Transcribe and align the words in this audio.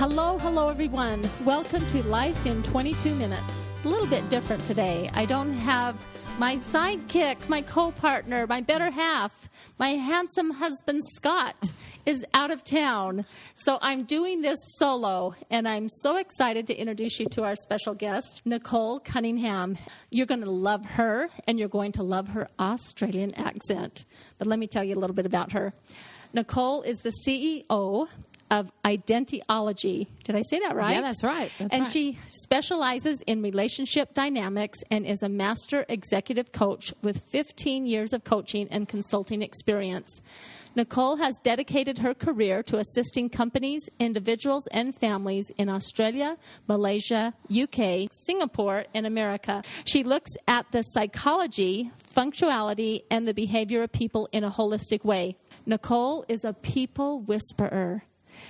Hello, 0.00 0.38
hello, 0.38 0.68
everyone. 0.68 1.28
Welcome 1.44 1.84
to 1.88 2.02
Life 2.04 2.46
in 2.46 2.62
22 2.62 3.14
Minutes. 3.16 3.62
A 3.84 3.88
little 3.88 4.06
bit 4.06 4.26
different 4.30 4.64
today. 4.64 5.10
I 5.12 5.26
don't 5.26 5.52
have 5.52 6.02
my 6.38 6.56
sidekick, 6.56 7.46
my 7.50 7.60
co 7.60 7.90
partner, 7.92 8.46
my 8.46 8.62
better 8.62 8.90
half, 8.90 9.50
my 9.78 9.90
handsome 9.90 10.52
husband, 10.52 11.02
Scott, 11.04 11.54
is 12.06 12.24
out 12.32 12.50
of 12.50 12.64
town. 12.64 13.26
So 13.56 13.78
I'm 13.82 14.04
doing 14.04 14.40
this 14.40 14.58
solo, 14.78 15.34
and 15.50 15.68
I'm 15.68 15.90
so 15.90 16.16
excited 16.16 16.66
to 16.68 16.74
introduce 16.74 17.20
you 17.20 17.26
to 17.32 17.42
our 17.42 17.54
special 17.54 17.92
guest, 17.92 18.40
Nicole 18.46 19.00
Cunningham. 19.00 19.76
You're 20.10 20.24
going 20.24 20.44
to 20.44 20.50
love 20.50 20.82
her, 20.86 21.28
and 21.46 21.58
you're 21.58 21.68
going 21.68 21.92
to 21.92 22.02
love 22.02 22.28
her 22.28 22.48
Australian 22.58 23.34
accent. 23.34 24.06
But 24.38 24.46
let 24.46 24.58
me 24.58 24.66
tell 24.66 24.82
you 24.82 24.94
a 24.94 24.98
little 24.98 25.14
bit 25.14 25.26
about 25.26 25.52
her. 25.52 25.74
Nicole 26.32 26.80
is 26.82 26.96
the 27.00 27.12
CEO 27.26 28.08
of 28.50 28.70
Identiology. 28.84 30.08
Did 30.24 30.36
I 30.36 30.42
say 30.42 30.58
that 30.60 30.74
right? 30.74 30.96
Yeah, 30.96 31.02
that's 31.02 31.22
right. 31.22 31.50
That's 31.58 31.74
and 31.74 31.84
right. 31.84 31.92
she 31.92 32.18
specializes 32.30 33.22
in 33.26 33.42
relationship 33.42 34.14
dynamics 34.14 34.78
and 34.90 35.06
is 35.06 35.22
a 35.22 35.28
master 35.28 35.84
executive 35.88 36.52
coach 36.52 36.92
with 37.02 37.22
15 37.30 37.86
years 37.86 38.12
of 38.12 38.24
coaching 38.24 38.68
and 38.70 38.88
consulting 38.88 39.42
experience. 39.42 40.20
Nicole 40.76 41.16
has 41.16 41.38
dedicated 41.42 41.98
her 41.98 42.14
career 42.14 42.62
to 42.62 42.78
assisting 42.78 43.28
companies, 43.28 43.88
individuals, 43.98 44.68
and 44.68 44.94
families 44.94 45.50
in 45.58 45.68
Australia, 45.68 46.36
Malaysia, 46.68 47.34
UK, 47.50 48.08
Singapore, 48.12 48.84
and 48.94 49.04
America. 49.04 49.62
She 49.84 50.04
looks 50.04 50.30
at 50.46 50.70
the 50.70 50.82
psychology, 50.82 51.90
functionality, 52.14 53.02
and 53.10 53.26
the 53.26 53.34
behavior 53.34 53.82
of 53.82 53.90
people 53.90 54.28
in 54.30 54.44
a 54.44 54.50
holistic 54.50 55.04
way. 55.04 55.36
Nicole 55.66 56.24
is 56.28 56.44
a 56.44 56.52
people 56.52 57.20
whisperer. 57.20 58.04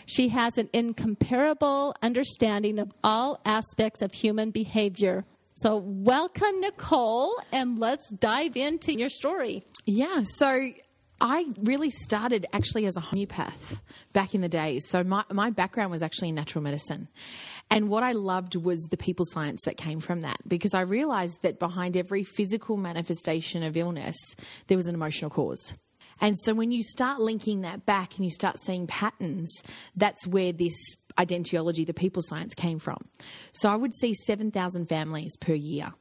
She 0.06 0.28
has 0.28 0.58
an 0.58 0.68
incomparable 0.72 1.94
understanding 2.02 2.78
of 2.78 2.92
all 3.04 3.40
aspects 3.44 4.02
of 4.02 4.12
human 4.12 4.50
behavior. 4.50 5.24
So, 5.54 5.76
welcome, 5.76 6.60
Nicole, 6.60 7.34
and 7.52 7.78
let's 7.78 8.08
dive 8.10 8.56
into 8.56 8.98
your 8.98 9.10
story. 9.10 9.64
Yeah, 9.84 10.22
so 10.24 10.70
I 11.20 11.46
really 11.58 11.90
started 11.90 12.46
actually 12.52 12.86
as 12.86 12.96
a 12.96 13.00
homeopath 13.00 13.82
back 14.12 14.34
in 14.34 14.40
the 14.40 14.48
days. 14.48 14.88
So 14.88 15.04
my, 15.04 15.24
my 15.30 15.50
background 15.50 15.90
was 15.90 16.00
actually 16.00 16.30
in 16.30 16.34
natural 16.34 16.64
medicine. 16.64 17.08
And 17.70 17.88
what 17.88 18.02
I 18.02 18.12
loved 18.12 18.56
was 18.56 18.80
the 18.90 18.96
people 18.96 19.26
science 19.26 19.60
that 19.66 19.76
came 19.76 20.00
from 20.00 20.22
that 20.22 20.36
because 20.48 20.72
I 20.72 20.80
realized 20.80 21.42
that 21.42 21.58
behind 21.58 21.96
every 21.96 22.24
physical 22.24 22.76
manifestation 22.76 23.62
of 23.62 23.76
illness, 23.76 24.16
there 24.68 24.78
was 24.78 24.86
an 24.86 24.94
emotional 24.94 25.30
cause. 25.30 25.74
And 26.20 26.38
so 26.38 26.54
when 26.54 26.70
you 26.70 26.82
start 26.82 27.20
linking 27.20 27.62
that 27.62 27.86
back 27.86 28.16
and 28.16 28.24
you 28.24 28.30
start 28.30 28.60
seeing 28.60 28.86
patterns, 28.86 29.62
that's 29.96 30.26
where 30.26 30.52
this 30.52 30.74
identiology, 31.18 31.86
the 31.86 31.94
people 31.94 32.22
science, 32.22 32.54
came 32.54 32.78
from. 32.78 32.98
So 33.52 33.70
I 33.70 33.76
would 33.76 33.94
see 33.94 34.14
7,000 34.14 34.86
families 34.86 35.36
per 35.36 35.54
year. 35.54 35.92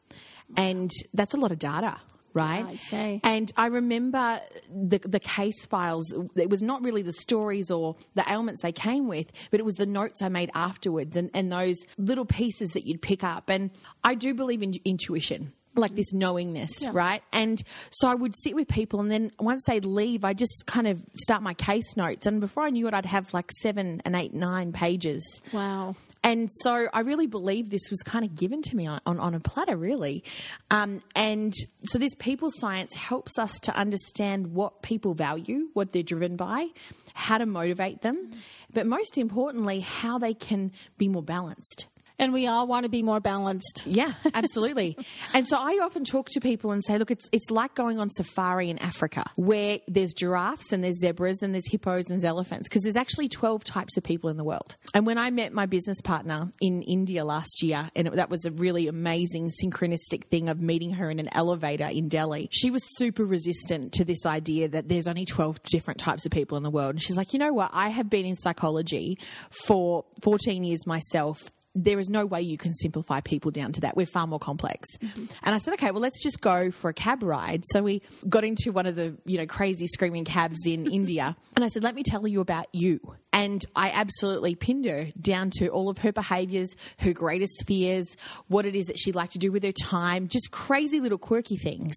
And 0.58 0.92
that's 1.14 1.34
a 1.34 1.38
lot 1.38 1.52
of 1.52 1.60
data, 1.60 1.98
right? 2.34 2.60
Yeah, 2.60 2.72
I'd 2.72 2.82
say. 2.82 3.22
And 3.24 3.52
I 3.56 3.68
remember 3.68 4.40
the 4.70 5.00
the 5.00 5.20
case 5.20 5.66
files. 5.66 6.12
It 6.36 6.50
was 6.50 6.64
not 6.64 6.84
really 6.84 7.04
the 7.04 7.14
stories 7.14 7.70
or 7.70 7.96
the 8.16 8.24
ailments 8.28 8.62
they 8.62 8.72
came 8.72 9.08
with, 9.08 9.32
but 9.52 9.60
it 9.60 9.64
was 9.64 9.76
the 9.76 9.86
notes 9.86 10.24
I 10.24 10.30
made 10.30 10.50
afterwards 10.56 11.16
and, 11.16 11.30
and 11.36 11.52
those 11.52 11.86
little 12.00 12.26
pieces 12.26 12.72
that 12.72 12.88
you'd 12.88 13.02
pick 13.02 13.24
up. 13.24 13.50
And 13.50 13.70
I 14.04 14.16
do 14.16 14.34
believe 14.34 14.64
in 14.64 14.74
intuition. 14.86 15.54
Like 15.80 15.96
this 15.96 16.14
knowingness, 16.14 16.86
right? 16.92 17.24
And 17.32 17.62
so 17.90 18.08
I 18.08 18.16
would 18.16 18.36
sit 18.38 18.54
with 18.54 18.68
people, 18.68 19.00
and 19.00 19.10
then 19.10 19.32
once 19.40 19.64
they'd 19.66 19.86
leave, 19.86 20.24
I 20.24 20.34
just 20.34 20.66
kind 20.66 20.88
of 20.88 21.02
start 21.16 21.42
my 21.42 21.54
case 21.54 21.96
notes. 21.96 22.26
And 22.26 22.42
before 22.42 22.64
I 22.64 22.70
knew 22.70 22.88
it, 22.88 22.94
I'd 22.94 23.06
have 23.06 23.34
like 23.34 23.50
seven 23.62 24.02
and 24.04 24.16
eight, 24.16 24.34
nine 24.34 24.74
pages. 24.74 25.42
Wow. 25.54 25.96
And 26.22 26.50
so 26.64 26.88
I 26.94 27.00
really 27.00 27.28
believe 27.28 27.70
this 27.70 27.90
was 27.90 28.02
kind 28.04 28.26
of 28.26 28.36
given 28.36 28.62
to 28.64 28.76
me 28.76 28.88
on, 28.88 29.00
on, 29.06 29.20
on 29.20 29.34
a 29.34 29.40
platter, 29.40 29.78
really. 29.78 30.24
Um, 30.70 31.02
and 31.16 31.54
so 31.86 31.98
this 31.98 32.14
people 32.16 32.50
science 32.52 32.94
helps 32.94 33.40
us 33.40 33.58
to 33.62 33.76
understand 33.76 34.48
what 34.48 34.82
people 34.82 35.14
value, 35.14 35.70
what 35.74 35.94
they're 35.94 36.04
driven 36.04 36.36
by, 36.36 36.68
how 37.14 37.38
to 37.38 37.46
motivate 37.46 38.02
them, 38.02 38.32
but 38.74 38.86
most 38.86 39.18
importantly, 39.18 39.80
how 39.80 40.18
they 40.18 40.34
can 40.34 40.74
be 40.98 41.08
more 41.08 41.24
balanced. 41.24 41.86
And 42.20 42.34
we 42.34 42.48
all 42.48 42.68
want 42.68 42.84
to 42.84 42.90
be 42.90 43.02
more 43.02 43.22
balanced. 43.22 43.84
Yeah, 43.86 44.14
absolutely. 44.34 44.98
and 45.34 45.48
so 45.48 45.58
I 45.58 45.80
often 45.82 46.04
talk 46.04 46.28
to 46.32 46.42
people 46.42 46.72
and 46.72 46.84
say, 46.84 46.98
look, 46.98 47.10
it's 47.12 47.28
it's 47.32 47.50
like 47.50 47.74
going 47.76 48.00
on 48.00 48.10
safari 48.10 48.70
in 48.70 48.78
Africa, 48.80 49.26
where 49.36 49.80
there's 49.88 50.14
giraffes 50.14 50.74
and 50.74 50.84
there's 50.84 51.00
zebras 51.00 51.42
and 51.42 51.54
there's 51.54 51.72
hippos 51.72 52.08
and 52.08 52.16
there's 52.16 52.26
elephants, 52.26 52.68
because 52.68 52.84
there's 52.84 52.98
actually 52.98 53.30
12 53.30 53.64
types 53.64 53.98
of 53.98 54.04
people 54.04 54.30
in 54.30 54.38
the 54.38 54.44
world. 54.44 54.76
And 54.94 55.06
when 55.06 55.18
I 55.18 55.32
met 55.32 55.54
my 55.54 55.66
business 55.66 56.02
partner 56.02 56.52
in 56.62 56.82
India 56.82 57.24
last 57.24 57.64
year, 57.64 57.90
and 57.96 58.08
it, 58.08 58.14
that 58.14 58.30
was 58.30 58.44
a 58.46 58.52
really 58.52 58.88
amazing 58.88 59.50
synchronistic 59.64 60.26
thing 60.26 60.50
of 60.50 60.62
meeting 60.62 60.92
her 60.92 61.10
in 61.10 61.20
an 61.20 61.30
elevator 61.32 61.86
in 61.86 62.10
Delhi, 62.10 62.50
she 62.52 62.70
was 62.70 62.84
super 62.98 63.24
resistant 63.24 63.94
to 63.94 64.04
this 64.04 64.26
idea 64.26 64.68
that 64.68 64.90
there's 64.90 65.08
only 65.08 65.26
12 65.26 65.64
different 65.64 66.00
types 66.00 66.26
of 66.26 66.32
people 66.32 66.58
in 66.58 66.64
the 66.64 66.70
world. 66.70 66.96
And 66.96 67.02
she's 67.02 67.16
like, 67.16 67.34
you 67.34 67.40
know 67.40 67.54
what? 67.54 67.72
I 67.74 67.90
have 67.90 68.10
been 68.10 68.26
in 68.26 68.36
psychology 68.36 69.18
for 69.50 70.06
14 70.22 70.64
years 70.64 70.86
myself 70.86 71.50
there 71.76 72.00
is 72.00 72.10
no 72.10 72.26
way 72.26 72.42
you 72.42 72.58
can 72.58 72.74
simplify 72.74 73.22
people 73.22 73.52
down 73.52 73.72
to 73.74 73.82
that. 73.82 73.96
We're 73.96 74.08
far 74.08 74.26
more 74.26 74.40
complex. 74.40 74.88
Mm-hmm. 74.98 75.26
And 75.44 75.56
I 75.56 75.60
said, 75.60 75.74
okay, 75.76 75.92
well, 75.92 76.02
let's 76.02 76.22
just 76.22 76.42
go 76.42 76.72
for 76.72 76.90
a 76.90 76.94
cab 76.94 77.22
ride. 77.22 77.64
So 77.66 77.84
we 77.84 78.02
got 78.28 78.44
into 78.44 78.72
one 78.72 78.86
of 78.86 78.96
the, 78.96 79.18
you 79.26 79.38
know, 79.38 79.46
crazy 79.46 79.88
screaming 79.88 80.26
cabs 80.26 80.66
in 80.66 80.92
India. 80.92 81.36
And 81.56 81.64
I 81.64 81.68
said, 81.68 81.84
let 81.84 81.96
me 81.96 82.04
tell 82.04 82.28
you 82.28 82.42
about 82.42 82.68
you. 82.74 83.00
And 83.32 83.64
I 83.76 83.92
absolutely 83.92 84.56
pinned 84.56 84.86
her 84.86 85.08
down 85.22 85.52
to 85.58 85.70
all 85.70 85.90
of 85.90 86.00
her 86.00 86.12
behaviors, 86.12 86.76
her 87.00 87.14
greatest 87.14 87.64
fears, 87.68 88.18
what 88.48 88.66
it 88.66 88.76
is 88.76 88.88
that 88.88 88.98
she'd 88.98 89.16
like 89.16 89.32
to 89.32 89.40
do 89.40 89.52
with 89.52 89.64
her 89.64 89.72
time, 89.72 90.28
just 90.28 90.52
crazy 90.52 91.00
little 91.00 91.20
quirky 91.20 91.58
things. 91.58 91.96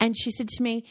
And 0.00 0.16
she 0.16 0.30
said 0.30 0.48
to 0.48 0.62
me, 0.62 0.84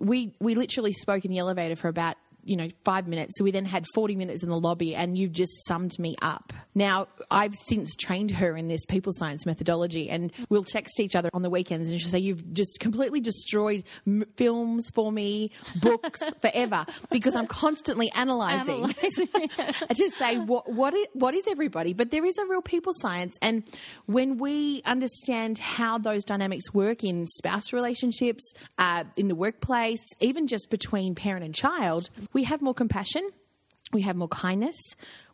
we, 0.00 0.34
we 0.40 0.54
literally 0.54 0.92
spoke 0.92 1.24
in 1.24 1.30
the 1.30 1.38
elevator 1.38 1.76
for 1.76 1.88
about 1.88 2.16
you 2.44 2.56
know, 2.56 2.68
five 2.84 3.06
minutes. 3.06 3.38
So 3.38 3.44
we 3.44 3.50
then 3.50 3.64
had 3.64 3.84
40 3.94 4.16
minutes 4.16 4.42
in 4.42 4.50
the 4.50 4.58
lobby, 4.58 4.94
and 4.94 5.16
you've 5.16 5.32
just 5.32 5.66
summed 5.66 5.98
me 5.98 6.16
up. 6.22 6.52
Now, 6.74 7.08
I've 7.30 7.54
since 7.54 7.96
trained 7.96 8.30
her 8.32 8.56
in 8.56 8.68
this 8.68 8.84
people 8.86 9.12
science 9.14 9.46
methodology, 9.46 10.08
and 10.10 10.32
we'll 10.48 10.64
text 10.64 11.00
each 11.00 11.16
other 11.16 11.30
on 11.32 11.42
the 11.42 11.50
weekends, 11.50 11.90
and 11.90 12.00
she'll 12.00 12.10
say, 12.10 12.18
You've 12.18 12.52
just 12.52 12.80
completely 12.80 13.20
destroyed 13.20 13.84
m- 14.06 14.24
films 14.36 14.90
for 14.94 15.10
me, 15.10 15.50
books, 15.76 16.22
forever, 16.40 16.86
because 17.10 17.34
I'm 17.34 17.46
constantly 17.46 18.10
analyzing. 18.12 18.84
I 19.02 19.94
just 19.94 20.16
say, 20.16 20.38
what, 20.38 20.70
what, 20.72 20.94
is, 20.94 21.06
what 21.12 21.34
is 21.34 21.46
everybody? 21.48 21.92
But 21.92 22.10
there 22.10 22.24
is 22.24 22.36
a 22.38 22.46
real 22.46 22.62
people 22.62 22.92
science. 22.94 23.36
And 23.42 23.64
when 24.06 24.38
we 24.38 24.82
understand 24.84 25.58
how 25.58 25.98
those 25.98 26.24
dynamics 26.24 26.72
work 26.72 27.04
in 27.04 27.26
spouse 27.26 27.72
relationships, 27.72 28.52
uh, 28.78 29.04
in 29.16 29.28
the 29.28 29.34
workplace, 29.34 30.02
even 30.20 30.46
just 30.46 30.70
between 30.70 31.14
parent 31.14 31.44
and 31.44 31.54
child, 31.54 32.10
we 32.32 32.44
have 32.44 32.62
more 32.62 32.74
compassion, 32.74 33.28
we 33.92 34.02
have 34.02 34.16
more 34.16 34.28
kindness, 34.28 34.76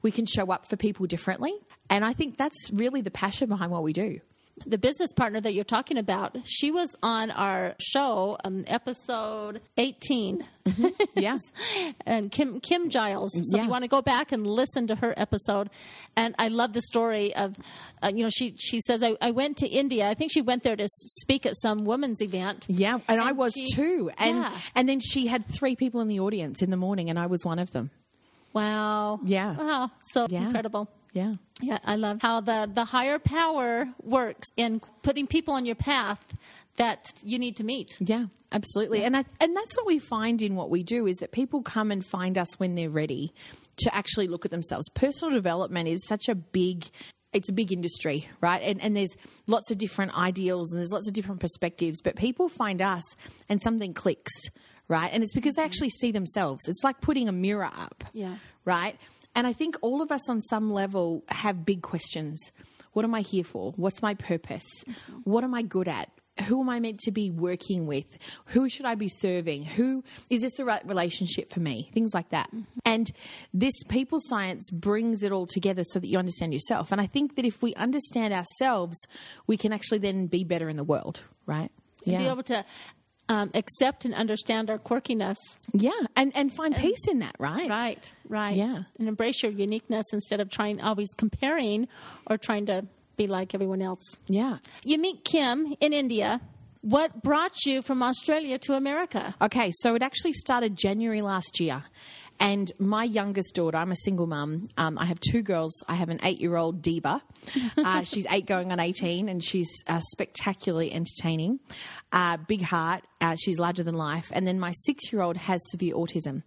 we 0.03 0.11
can 0.11 0.27
show 0.27 0.51
up 0.51 0.67
for 0.67 0.77
people 0.77 1.07
differently. 1.07 1.53
And 1.91 2.05
I 2.05 2.13
think 2.13 2.37
that's 2.37 2.71
really 2.73 3.01
the 3.01 3.11
passion 3.11 3.49
behind 3.49 3.71
what 3.71 3.83
we 3.83 3.93
do. 3.93 4.21
The 4.65 4.79
business 4.79 5.13
partner 5.13 5.39
that 5.43 5.53
you're 5.53 5.65
talking 5.65 5.99
about, 5.99 6.35
she 6.47 6.71
was 6.71 6.97
on 7.03 7.31
our 7.31 7.75
show, 7.79 8.39
um, 8.43 8.65
episode 8.67 9.61
18. 9.77 10.43
Yeah. 11.15 11.37
and 12.07 12.31
Kim 12.33 12.61
Kim 12.61 12.89
Giles. 12.89 13.33
So 13.35 13.57
Yeah. 13.59 13.65
you 13.65 13.69
want 13.69 13.85
to 13.85 13.89
go 13.89 14.01
back 14.01 14.33
and 14.33 14.47
listen 14.47 14.87
to 14.87 14.95
her 14.95 15.13
episode. 15.19 15.69
And 16.17 16.35
I 16.39 16.49
love 16.49 16.73
the 16.73 16.81
story 16.81 17.37
of, 17.37 17.55
uh, 18.03 18.11
you 18.15 18.23
know, 18.23 18.31
she 18.31 18.55
she 18.57 18.81
says 18.81 19.03
I, 19.03 19.17
I 19.21 19.33
went 19.33 19.59
to 19.59 19.67
India. 19.69 20.09
I 20.09 20.15
think 20.15 20.33
she 20.33 20.41
went 20.41 20.63
there 20.63 20.75
to 20.77 20.89
speak 20.89 21.45
at 21.45 21.55
some 21.57 21.85
women's 21.85 22.23
event. 22.23 22.65
Yeah, 22.69 23.01
and, 23.09 23.21
I 23.21 23.33
was 23.33 23.53
she- 23.53 23.67
too. 23.75 24.11
And 24.17 24.39
Yeah. 24.39 24.59
and 24.75 24.89
then 24.89 25.01
she 25.01 25.27
had 25.27 25.45
three 25.47 25.77
people 25.77 26.01
in 26.01 26.09
the 26.09 26.21
audience 26.21 26.63
in 26.63 26.71
the 26.71 26.79
morning 26.79 27.11
and 27.11 27.19
I 27.19 27.27
was 27.27 27.45
one 27.45 27.59
of 27.59 27.73
them. 27.73 27.91
Wow. 28.55 29.21
Yeah. 29.23 29.55
Wow. 29.55 29.91
So 30.13 30.27
Yeah. 30.31 30.47
incredible. 30.47 30.89
Yeah. 31.17 31.35
Yeah, 31.63 31.79
I 31.85 31.97
love 31.97 32.21
how 32.21 32.43
the, 32.43 32.71
the 32.73 32.85
higher 32.85 33.19
power 33.19 33.89
works 34.03 34.49
in 34.57 34.83
putting 35.03 35.27
people 35.27 35.55
on 35.55 35.65
your 35.65 35.75
path 35.75 36.23
that 36.77 37.11
you 37.25 37.39
need 37.39 37.57
to 37.57 37.65
meet. 37.65 37.97
Yeah, 37.99 38.27
absolutely. 38.53 39.03
And 39.03 39.17
I, 39.17 39.25
and 39.41 39.57
that's 39.57 39.75
what 39.79 39.87
we 39.87 39.99
find 39.99 40.43
in 40.43 40.55
what 40.55 40.69
we 40.69 40.83
do 40.83 41.07
is 41.07 41.17
that 41.17 41.33
people 41.33 41.63
come 41.63 41.91
and 41.91 42.05
find 42.05 42.37
us 42.37 42.61
when 42.61 42.75
they're 42.75 42.91
ready 42.91 43.33
to 43.79 43.95
actually 43.95 44.29
look 44.29 44.45
at 44.45 44.51
themselves. 44.51 44.91
Personal 44.91 45.33
development 45.33 45.89
is 45.89 46.07
such 46.07 46.29
a 46.29 46.35
big 46.35 46.85
it's 47.33 47.49
a 47.51 47.53
big 47.53 47.71
industry, 47.71 48.27
right? 48.41 48.63
And, 48.63 48.81
and 48.81 48.97
there's 48.97 49.15
lots 49.47 49.71
of 49.71 49.77
different 49.77 50.17
ideals 50.17 50.73
and 50.73 50.79
there's 50.81 50.93
lots 50.93 51.07
of 51.07 51.13
different 51.13 51.41
perspectives, 51.41 52.01
but 52.01 52.17
people 52.17 52.49
find 52.49 52.81
us 52.81 53.03
and 53.51 53.61
something 53.61 53.93
clicks, 53.93 54.33
right? 54.89 55.11
And 55.13 55.23
it's 55.23 55.35
because 55.35 55.55
they 55.55 55.61
mm-hmm. 55.61 55.67
actually 55.67 55.91
see 55.91 56.13
themselves. 56.13 56.67
It's 56.67 56.83
like 56.83 57.03
putting 57.03 57.29
a 57.29 57.33
mirror 57.33 57.67
up, 57.67 58.05
Yeah. 58.15 58.37
right? 58.65 58.97
And 59.37 59.47
I 59.47 59.53
think 59.53 59.77
all 59.83 60.03
of 60.03 60.11
us 60.11 60.29
on 60.29 60.41
some 60.41 60.73
level 60.73 61.23
have 61.29 61.65
big 61.65 61.83
questions. 61.83 62.51
What 62.93 63.05
am 63.05 63.15
I 63.15 63.21
here 63.21 63.45
for? 63.45 63.73
What's 63.77 64.01
my 64.01 64.15
purpose? 64.15 64.65
Mm-hmm. 64.85 65.19
What 65.25 65.45
am 65.45 65.55
I 65.55 65.63
good 65.63 65.87
at? 65.87 66.11
Who 66.47 66.61
am 66.61 66.69
I 66.69 66.81
meant 66.81 67.01
to 67.01 67.11
be 67.11 67.31
working 67.31 67.87
with? 67.87 68.19
Who 68.47 68.69
should 68.69 68.85
I 68.85 68.95
be 68.95 69.09
serving? 69.09 69.65
Who 69.65 70.05
is 70.29 70.43
this 70.43 70.55
the 70.55 70.65
right 70.65 70.87
relationship 70.87 71.51
for 71.51 71.61
me? 71.61 71.89
Things 71.93 72.13
like 72.15 72.31
that. 72.31 72.49
Mm-hmm. 72.49 72.63
And 72.85 73.13
this 73.55 73.75
people 73.89 74.19
science 74.21 74.71
brings 74.71 75.23
it 75.23 75.33
all 75.33 75.47
together 75.47 75.85
so 75.85 75.99
that 75.99 76.07
you 76.07 76.19
understand 76.19 76.53
yourself. 76.53 76.93
And 76.93 77.01
I 77.01 77.07
think 77.07 77.37
that 77.37 77.45
if 77.45 77.63
we 77.63 77.75
understand 77.75 78.35
ourselves, 78.35 78.97
we 79.47 79.57
can 79.57 79.73
actually 79.73 79.99
then 79.99 80.27
be 80.27 80.45
better 80.45 80.69
in 80.69 80.77
the 80.77 80.85
world, 80.85 81.23
right? 81.47 81.71
And 82.07 82.19
Be 82.19 82.29
able 82.29 82.43
to 82.45 82.65
um, 83.29 83.51
accept 83.55 84.05
and 84.05 84.15
understand 84.15 84.71
our 84.71 84.79
quirkiness. 84.79 85.37
yeah, 85.73 85.91
and 86.15 86.33
and 86.35 86.53
find 86.53 86.77
peace 86.77 87.07
in 87.09 87.19
that, 87.21 87.35
right? 87.39 87.69
Right, 87.69 88.13
right. 88.29 88.57
Yeah. 88.57 88.85
And 88.99 89.09
embrace 89.09 89.43
your 89.43 89.53
uniqueness 89.53 90.07
instead 90.13 90.41
of 90.41 90.51
trying 90.51 90.81
always 90.81 91.13
comparing 91.17 91.89
or 92.27 92.37
trying 92.39 92.67
to 92.67 92.87
be 93.17 93.27
like 93.27 93.55
everyone 93.55 93.83
else. 93.83 94.03
Yeah. 94.29 94.59
You 94.85 94.99
meet 94.99 95.25
Kim 95.25 95.75
in 95.81 95.93
India. 95.93 96.41
What 96.83 97.23
brought 97.23 97.65
you 97.65 97.83
from 97.83 98.03
Australia 98.03 98.59
to 98.59 98.75
America? 98.75 99.35
Okay, 99.41 99.73
so 99.79 99.97
it 99.97 100.03
actually 100.03 100.35
started 100.35 100.77
January 100.77 101.21
last 101.21 101.59
year. 101.59 101.83
And 102.39 102.71
my 102.79 103.05
youngest 103.05 103.55
daughter, 103.55 103.77
I'm 103.77 103.93
a 103.93 103.97
single 103.97 104.27
mum. 104.27 104.69
Um, 104.77 104.99
I 104.99 105.07
have 105.07 105.19
two 105.21 105.43
girls. 105.43 105.73
I 105.89 105.95
have 105.95 106.09
an 106.09 106.21
eight 106.23 106.41
year 106.41 106.57
old 106.57 106.83
diva. 106.83 107.23
Uh, 107.77 108.03
she's 108.03 108.27
eight 108.31 108.47
going 108.47 108.73
on 108.73 108.81
18, 108.81 109.29
and 109.29 109.45
she's 109.45 109.69
uh, 109.87 110.01
spectacularly 110.01 110.93
entertaining. 110.93 111.61
Uh, 112.11 112.37
big 112.37 112.63
heart. 112.63 113.05
Uh, 113.21 113.37
she's 113.37 113.59
larger 113.59 113.85
than 113.85 113.95
life. 113.95 114.33
And 114.33 114.47
then 114.47 114.59
my 114.59 114.73
six 114.73 115.13
year 115.13 115.23
old 115.23 115.37
has 115.37 115.61
severe 115.71 115.95
autism. 115.95 116.43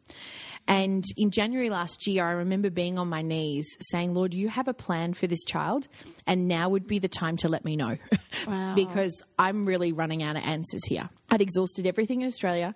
And 0.70 1.04
in 1.18 1.32
January 1.32 1.72
last 1.72 2.06
year, 2.06 2.24
I 2.24 2.32
remember 2.32 2.70
being 2.70 3.00
on 3.00 3.10
my 3.10 3.24
knees 3.24 3.76
saying, 3.92 4.14
Lord, 4.14 4.36
you 4.36 4.50
have 4.50 4.68
a 4.68 4.74
plan 4.74 5.16
for 5.16 5.26
this 5.26 5.44
child, 5.44 5.88
and 6.28 6.48
now 6.48 6.70
would 6.70 6.86
be 6.86 7.00
the 7.00 7.08
time 7.08 7.38
to 7.38 7.50
let 7.50 7.66
me 7.66 7.76
know. 7.76 7.98
Wow. 8.48 8.74
because 8.74 9.22
I'm 9.38 9.66
really 9.66 9.92
running 9.92 10.24
out 10.24 10.38
of 10.38 10.44
answers 10.44 10.86
here. 10.86 11.10
I'd 11.30 11.42
exhausted 11.42 11.86
everything 11.86 12.22
in 12.22 12.28
Australia. 12.28 12.74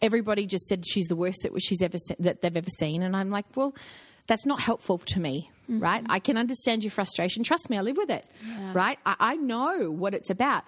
Everybody 0.00 0.46
just 0.46 0.64
said 0.66 0.86
she's 0.86 1.06
the 1.06 1.16
worst 1.16 1.40
that 1.42 1.52
she's 1.60 1.82
ever 1.82 1.98
se- 1.98 2.16
that 2.20 2.40
they've 2.40 2.56
ever 2.56 2.70
seen, 2.70 3.02
and 3.02 3.14
I'm 3.14 3.28
like, 3.28 3.44
well, 3.54 3.74
that's 4.26 4.46
not 4.46 4.60
helpful 4.60 4.98
to 4.98 5.20
me, 5.20 5.50
mm-hmm. 5.64 5.80
right? 5.80 6.04
I 6.08 6.18
can 6.18 6.36
understand 6.36 6.84
your 6.84 6.90
frustration. 6.90 7.42
Trust 7.42 7.68
me, 7.68 7.76
I 7.76 7.80
live 7.82 7.96
with 7.96 8.10
it, 8.10 8.24
right? 8.72 8.98
I, 9.04 9.16
I 9.18 9.36
know 9.36 9.90
what 9.90 10.14
it's 10.14 10.30
about. 10.30 10.64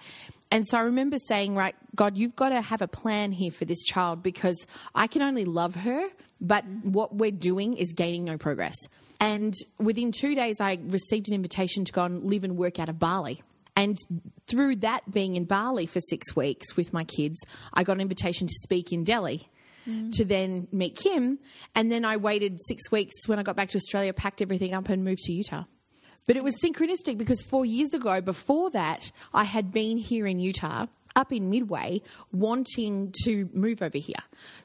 And 0.51 0.67
so 0.67 0.77
I 0.77 0.81
remember 0.81 1.17
saying, 1.17 1.55
right, 1.55 1.75
God, 1.95 2.17
you've 2.17 2.35
got 2.35 2.49
to 2.49 2.61
have 2.61 2.81
a 2.81 2.87
plan 2.87 3.31
here 3.31 3.51
for 3.51 3.65
this 3.65 3.83
child 3.85 4.21
because 4.21 4.67
I 4.93 5.07
can 5.07 5.21
only 5.21 5.45
love 5.45 5.75
her, 5.75 6.07
but 6.41 6.65
what 6.83 7.15
we're 7.15 7.31
doing 7.31 7.77
is 7.77 7.93
gaining 7.93 8.25
no 8.25 8.37
progress. 8.37 8.75
And 9.19 9.53
within 9.79 10.11
two 10.11 10.35
days, 10.35 10.59
I 10.59 10.79
received 10.83 11.27
an 11.29 11.33
invitation 11.33 11.85
to 11.85 11.91
go 11.91 12.03
and 12.03 12.23
live 12.23 12.43
and 12.43 12.57
work 12.57 12.79
out 12.79 12.89
of 12.89 12.99
Bali. 12.99 13.41
And 13.75 13.97
through 14.47 14.77
that 14.77 15.09
being 15.11 15.35
in 15.35 15.45
Bali 15.45 15.85
for 15.85 15.99
six 15.99 16.35
weeks 16.35 16.77
with 16.77 16.93
my 16.93 17.03
kids, 17.03 17.43
I 17.73 17.83
got 17.83 17.93
an 17.93 18.01
invitation 18.01 18.47
to 18.47 18.53
speak 18.53 18.93
in 18.93 19.03
Delhi 19.03 19.49
mm. 19.87 20.11
to 20.13 20.25
then 20.25 20.67
meet 20.71 20.95
Kim. 20.95 21.39
And 21.73 21.91
then 21.91 22.05
I 22.05 22.17
waited 22.17 22.59
six 22.67 22.89
weeks 22.91 23.27
when 23.27 23.39
I 23.39 23.43
got 23.43 23.55
back 23.55 23.69
to 23.69 23.77
Australia, 23.77 24.13
packed 24.13 24.41
everything 24.41 24.73
up, 24.73 24.89
and 24.89 25.03
moved 25.03 25.23
to 25.23 25.33
Utah. 25.33 25.65
But 26.27 26.37
it 26.37 26.43
was 26.43 26.55
synchronistic 26.61 27.17
because 27.17 27.41
four 27.41 27.65
years 27.65 27.93
ago, 27.93 28.21
before 28.21 28.71
that, 28.71 29.11
I 29.33 29.43
had 29.43 29.71
been 29.71 29.97
here 29.97 30.25
in 30.25 30.39
Utah. 30.39 30.87
Up 31.15 31.31
in 31.31 31.49
Midway, 31.49 32.01
wanting 32.31 33.13
to 33.23 33.49
move 33.53 33.81
over 33.81 33.97
here. 33.97 34.15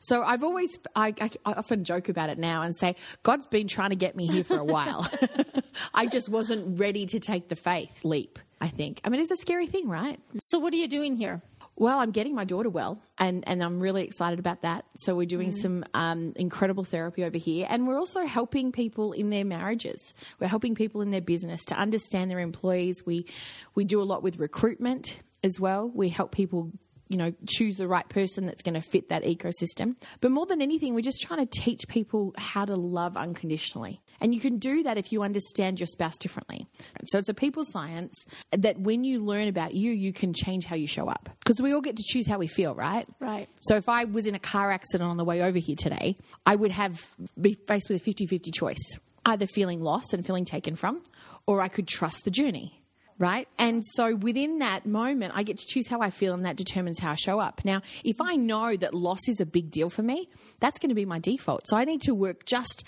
So 0.01 0.23
I've 0.23 0.43
always, 0.43 0.79
I, 0.97 1.15
I, 1.21 1.31
I 1.45 1.53
often 1.53 1.85
joke 1.85 2.09
about 2.09 2.29
it 2.29 2.39
now 2.39 2.63
and 2.63 2.75
say, 2.75 2.97
God's 3.23 3.47
been 3.47 3.69
trying 3.69 3.91
to 3.91 3.97
get 3.97 4.17
me 4.17 4.27
here 4.27 4.45
for 4.45 4.59
a 4.59 4.65
while. 4.65 5.09
I 5.95 6.07
just 6.07 6.29
wasn't 6.29 6.79
ready 6.79 7.07
to 7.07 7.21
take 7.21 7.49
the 7.49 7.57
faith 7.57 8.05
leap, 8.05 8.39
I 8.61 8.69
think. 8.69 9.01
I 9.05 9.11
mean, 9.11 9.21
it's 9.21 9.31
a 9.31 9.37
scary 9.37 9.67
thing, 9.67 9.89
right? 9.89 10.19
So, 10.41 10.59
what 10.59 10.73
are 10.73 10.77
you 10.77 10.89
doing 10.89 11.17
here? 11.17 11.41
Well, 11.77 11.99
I'm 11.99 12.11
getting 12.11 12.35
my 12.35 12.45
daughter 12.45 12.69
well, 12.69 13.01
and, 13.17 13.43
and 13.49 13.63
I'm 13.63 13.81
really 13.81 14.05
excited 14.05 14.39
about 14.39 14.63
that. 14.63 14.85
So, 14.97 15.15
we're 15.15 15.27
doing 15.27 15.51
some 15.53 15.85
um, 15.95 16.33
incredible 16.37 16.85
therapy 16.85 17.25
over 17.25 17.39
here, 17.39 17.67
and 17.71 17.87
we're 17.87 17.99
also 17.99 18.27
helping 18.27 18.73
people 18.73 19.13
in 19.13 19.31
their 19.31 19.45
marriages. 19.45 20.13
We're 20.39 20.49
helping 20.49 20.75
people 20.75 21.01
in 21.01 21.11
their 21.11 21.23
business 21.23 21.65
to 21.67 21.75
understand 21.75 22.31
their 22.31 22.41
employees. 22.41 23.07
We, 23.07 23.27
we 23.75 23.85
do 23.85 24.01
a 24.01 24.05
lot 24.05 24.23
with 24.23 24.39
recruitment 24.39 25.21
as 25.43 25.59
well. 25.61 25.91
We 25.95 26.09
help 26.09 26.33
people. 26.33 26.73
You 27.09 27.17
know, 27.17 27.33
choose 27.45 27.77
the 27.77 27.89
right 27.89 28.09
person 28.09 28.47
that's 28.47 28.63
going 28.63 28.77
to 28.77 28.81
fit 28.81 29.09
that 29.09 29.25
ecosystem. 29.25 29.97
But 30.21 30.31
more 30.31 30.47
than 30.47 30.63
anything, 30.63 30.95
we're 30.95 31.01
just 31.01 31.21
trying 31.21 31.45
to 31.45 31.61
teach 31.61 31.89
people 31.89 32.33
how 32.39 32.65
to 32.65 32.77
love 32.77 33.17
unconditionally. 33.17 34.01
And 34.21 34.33
you 34.33 34.41
can 34.41 34.59
do 34.59 34.85
that 34.85 34.97
if 34.97 35.11
you 35.11 35.25
understand 35.25 35.81
your 35.81 35.89
spouse 35.89 36.17
differently. 36.19 36.69
So 37.07 37.19
it's 37.19 37.29
a 37.29 37.35
people 37.35 37.65
science 37.67 38.25
that 38.53 38.79
when 38.79 39.03
you 39.03 39.25
learn 39.25 39.49
about 39.49 39.75
you, 39.75 39.91
you 39.91 40.13
can 40.13 40.33
change 40.33 40.67
how 40.67 40.77
you 40.77 40.87
show 40.87 41.09
up. 41.09 41.29
Because 41.41 41.61
we 41.61 41.75
all 41.75 41.81
get 41.81 41.97
to 41.97 42.05
choose 42.07 42.29
how 42.29 42.39
we 42.39 42.47
feel, 42.47 42.77
right? 42.77 43.09
Right. 43.19 43.49
So 43.63 43.75
if 43.75 43.89
I 43.89 44.05
was 44.05 44.25
in 44.27 44.37
a 44.37 44.39
car 44.39 44.71
accident 44.71 45.11
on 45.11 45.17
the 45.17 45.25
way 45.25 45.43
over 45.43 45.59
here 45.59 45.75
today, 45.77 46.15
I 46.47 46.55
would 46.55 46.71
have 46.71 47.05
be 47.41 47.55
faced 47.67 47.89
with 47.91 48.07
a 48.07 48.09
50-50 48.09 48.55
choice. 48.55 49.01
Either 49.27 49.49
feeling 49.49 49.81
lost 49.81 50.15
and 50.15 50.25
feeling 50.25 50.45
taken 50.45 50.77
from, 50.77 51.03
or 51.45 51.61
I 51.61 51.67
could 51.67 51.89
trust 51.89 52.25
the 52.25 52.31
journey. 52.31 52.80
Right. 53.21 53.47
And 53.59 53.85
so 53.85 54.15
within 54.15 54.61
that 54.61 54.87
moment, 54.87 55.35
I 55.37 55.43
get 55.43 55.59
to 55.59 55.67
choose 55.67 55.89
how 55.89 56.01
I 56.01 56.09
feel, 56.09 56.33
and 56.33 56.47
that 56.47 56.57
determines 56.57 56.99
how 56.99 57.13
I 57.13 57.17
show 57.17 57.39
up. 57.39 57.61
Now, 57.67 57.83
if 58.03 58.19
I 58.19 58.37
know 58.37 58.75
that 58.77 58.95
loss 58.95 59.29
is 59.29 59.41
a 59.41 59.47
big 59.47 59.71
deal 59.71 59.91
for 59.91 60.03
me, 60.03 60.31
that's 60.59 60.79
going 60.79 60.89
to 60.89 60.95
be 60.95 61.05
my 61.05 61.19
default. 61.19 61.69
So 61.69 61.77
I 61.77 61.85
need 61.85 62.01
to 62.03 62.15
work 62.15 62.47
just 62.47 62.83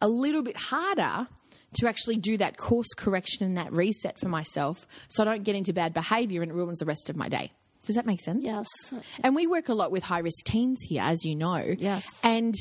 a 0.00 0.08
little 0.08 0.42
bit 0.42 0.56
harder 0.56 1.28
to 1.74 1.86
actually 1.86 2.16
do 2.16 2.36
that 2.38 2.56
course 2.56 2.88
correction 2.96 3.46
and 3.46 3.56
that 3.58 3.72
reset 3.72 4.18
for 4.18 4.28
myself 4.28 4.88
so 5.08 5.22
I 5.22 5.24
don't 5.24 5.44
get 5.44 5.54
into 5.54 5.72
bad 5.72 5.94
behavior 5.94 6.42
and 6.42 6.50
it 6.50 6.54
ruins 6.54 6.80
the 6.80 6.84
rest 6.84 7.08
of 7.08 7.16
my 7.16 7.28
day. 7.28 7.52
Does 7.84 7.94
that 7.94 8.06
make 8.06 8.20
sense? 8.20 8.44
Yes. 8.44 8.66
And 9.22 9.36
we 9.36 9.46
work 9.46 9.68
a 9.68 9.74
lot 9.74 9.92
with 9.92 10.02
high 10.02 10.18
risk 10.18 10.44
teens 10.46 10.80
here, 10.80 11.02
as 11.04 11.24
you 11.24 11.36
know. 11.36 11.74
Yes. 11.78 12.20
And 12.24 12.56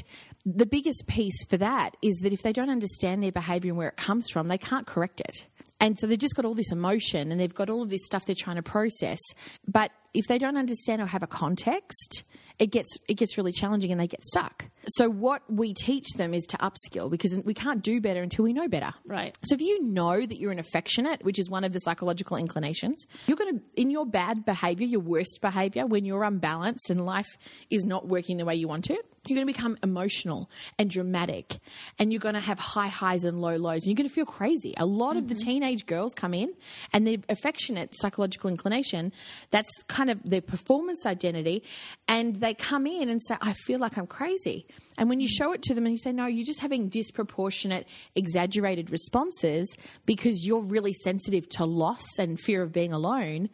the 0.46 0.68
biggest 0.68 1.08
piece 1.08 1.44
for 1.46 1.58
that 1.58 1.98
is 2.04 2.20
that 2.20 2.32
if 2.34 2.44
they 2.44 2.54
don't 2.54 2.70
understand 2.70 3.24
their 3.24 3.32
behavior 3.32 3.72
and 3.72 3.78
where 3.78 3.90
it 3.90 3.98
comes 3.98 4.30
from, 4.30 4.48
they 4.48 4.60
can't 4.60 4.86
correct 4.86 5.20
it. 5.22 5.48
And 5.80 6.00
so 6.00 6.08
they've 6.08 6.18
just 6.18 6.36
got 6.36 6.46
all 6.46 6.54
this 6.54 6.72
emotion 6.72 7.32
and 7.32 7.40
they've 7.40 7.54
got 7.54 7.70
all 7.70 7.84
of 7.84 7.90
this 7.90 8.06
stuff 8.06 8.26
they're 8.26 8.36
trying 8.36 8.56
to 8.56 8.64
process. 8.64 9.20
But 9.68 9.92
if 10.14 10.28
they 10.28 10.38
don't 10.38 10.58
understand 10.58 11.02
or 11.02 11.06
have 11.06 11.24
a 11.24 11.28
context, 11.28 12.24
it 12.58 12.68
gets 12.68 12.98
it 13.10 13.16
gets 13.16 13.38
really 13.38 13.52
challenging 13.52 13.92
and 13.92 14.00
they 14.00 14.08
get 14.08 14.24
stuck. 14.24 14.66
So 14.88 15.10
what 15.10 15.42
we 15.50 15.74
teach 15.74 16.08
them 16.16 16.34
is 16.34 16.46
to 16.46 16.58
upskill 16.58 17.12
because 17.12 17.38
we 17.44 17.54
can't 17.54 17.84
do 17.84 18.00
better 18.00 18.22
until 18.22 18.46
we 18.46 18.54
know 18.54 18.68
better. 18.68 18.94
Right. 19.06 19.38
So 19.44 19.56
if 19.56 19.62
you 19.62 19.84
know 19.84 20.26
that 20.26 20.40
you're 20.40 20.54
an 20.54 20.60
affectionate, 20.60 21.24
which 21.26 21.38
is 21.38 21.50
one 21.50 21.66
of 21.66 21.74
the 21.74 21.80
psychological 21.80 22.38
inclinations, 22.38 23.06
you're 23.28 23.38
going 23.38 23.58
to 23.58 23.64
in 23.76 23.90
your 23.90 24.06
bad 24.06 24.46
behavior, 24.46 24.88
your 24.88 25.02
worst 25.02 25.40
behavior, 25.42 25.86
when 25.86 26.06
you're 26.06 26.24
unbalanced 26.24 26.90
and 26.90 27.06
life 27.06 27.38
is 27.70 27.86
not 27.86 28.08
working 28.08 28.38
the 28.38 28.46
way 28.46 28.56
you 28.56 28.70
want 28.70 28.86
to, 28.86 28.98
you're 29.28 29.36
going 29.36 29.48
to 29.48 29.54
become 29.54 29.78
emotional 29.84 30.50
and 30.78 30.90
dramatic 30.90 31.58
and 32.00 32.12
you're 32.12 32.20
going 32.20 32.36
to 32.36 32.42
have 32.42 32.60
high 32.60 32.88
highs 32.88 33.24
and 33.24 33.42
low 33.42 33.56
lows 33.56 33.84
and 33.84 33.88
you're 33.88 33.96
going 33.96 34.10
to 34.10 34.14
feel 34.14 34.26
crazy. 34.26 34.74
A 34.78 34.86
lot 34.86 35.18
of 35.18 35.28
the 35.28 35.36
mm-hmm. 35.36 35.50
teenage 35.50 35.86
girls 35.86 36.14
come 36.14 36.34
in 36.34 36.54
and 36.94 37.08
their 37.08 37.18
affectionate 37.30 37.90
psychological 37.94 38.50
inclination, 38.50 39.12
that's 39.52 39.70
kind 39.88 40.10
of 40.10 40.22
their 40.24 40.42
performance 40.42 41.06
identity 41.06 41.64
and 42.08 42.36
they 42.38 42.54
come 42.54 42.88
in 42.88 43.10
and 43.10 43.22
say 43.24 43.38
I 43.42 43.54
feel 43.54 43.80
like 43.80 43.98
I'm 43.98 44.08
crazy. 44.08 44.66
And 44.98 45.10
when 45.10 45.20
you 45.20 45.28
mm-hmm. 45.28 45.44
show 45.44 45.52
it 45.54 45.62
to 45.64 45.74
them 45.74 45.86
and 45.86 45.94
you 45.94 45.98
say 45.98 46.12
no, 46.12 46.26
you're 46.26 46.46
just 46.46 46.62
having 46.62 46.90
disproportionate 46.90 47.88
exaggerated 48.16 48.90
responses 48.90 49.76
because 50.06 50.46
you're 50.46 50.64
really 50.64 50.94
sensitive 50.94 51.48
to 51.50 51.66
loss 51.66 52.18
and 52.20 52.40
fear 52.40 52.62
of 52.62 52.72
being 52.72 52.94
alone, 52.94 53.50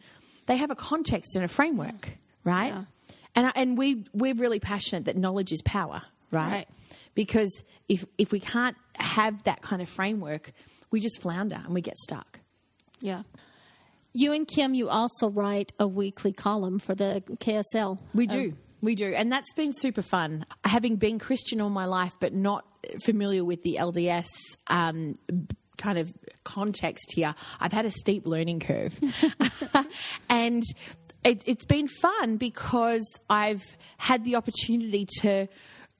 they 0.46 0.56
have 0.56 0.70
a 0.70 0.76
context 0.76 1.36
and 1.36 1.44
a 1.44 1.48
framework, 1.48 2.18
right? 2.44 2.72
Yeah. 2.72 2.84
And 3.34 3.52
and 3.54 3.78
we 3.78 4.04
we're 4.12 4.34
really 4.34 4.60
passionate 4.60 5.06
that 5.06 5.16
knowledge 5.16 5.52
is 5.52 5.62
power, 5.62 6.02
right? 6.30 6.50
Right. 6.50 6.68
Because 7.14 7.64
if 7.88 8.04
if 8.18 8.32
we 8.32 8.40
can't 8.40 8.76
have 8.96 9.42
that 9.44 9.62
kind 9.62 9.82
of 9.82 9.88
framework, 9.88 10.52
we 10.90 11.00
just 11.00 11.20
flounder 11.20 11.60
and 11.64 11.74
we 11.74 11.80
get 11.80 11.96
stuck. 11.98 12.40
Yeah. 13.00 13.22
You 14.14 14.32
and 14.32 14.46
Kim, 14.46 14.74
you 14.74 14.88
also 14.88 15.28
write 15.30 15.72
a 15.78 15.86
weekly 15.86 16.32
column 16.32 16.78
for 16.78 16.94
the 16.94 17.22
KSL. 17.26 17.98
We 18.14 18.26
do. 18.26 18.54
we 18.82 18.94
do. 18.94 19.14
And 19.14 19.32
that's 19.32 19.52
been 19.54 19.72
super 19.72 20.02
fun. 20.02 20.44
Having 20.64 20.96
been 20.96 21.18
Christian 21.18 21.62
all 21.62 21.70
my 21.70 21.86
life, 21.86 22.14
but 22.20 22.34
not 22.34 22.66
familiar 23.02 23.42
with 23.42 23.62
the 23.62 23.78
LDS 23.80 24.28
um, 24.66 25.14
kind 25.78 25.98
of 25.98 26.12
context 26.44 27.12
here, 27.14 27.34
I've 27.58 27.72
had 27.72 27.86
a 27.86 27.90
steep 27.90 28.26
learning 28.26 28.60
curve. 28.60 28.98
and 30.28 30.62
it, 31.24 31.42
it's 31.46 31.64
been 31.64 31.88
fun 31.88 32.36
because 32.36 33.18
I've 33.30 33.62
had 33.96 34.24
the 34.24 34.36
opportunity 34.36 35.06
to 35.20 35.48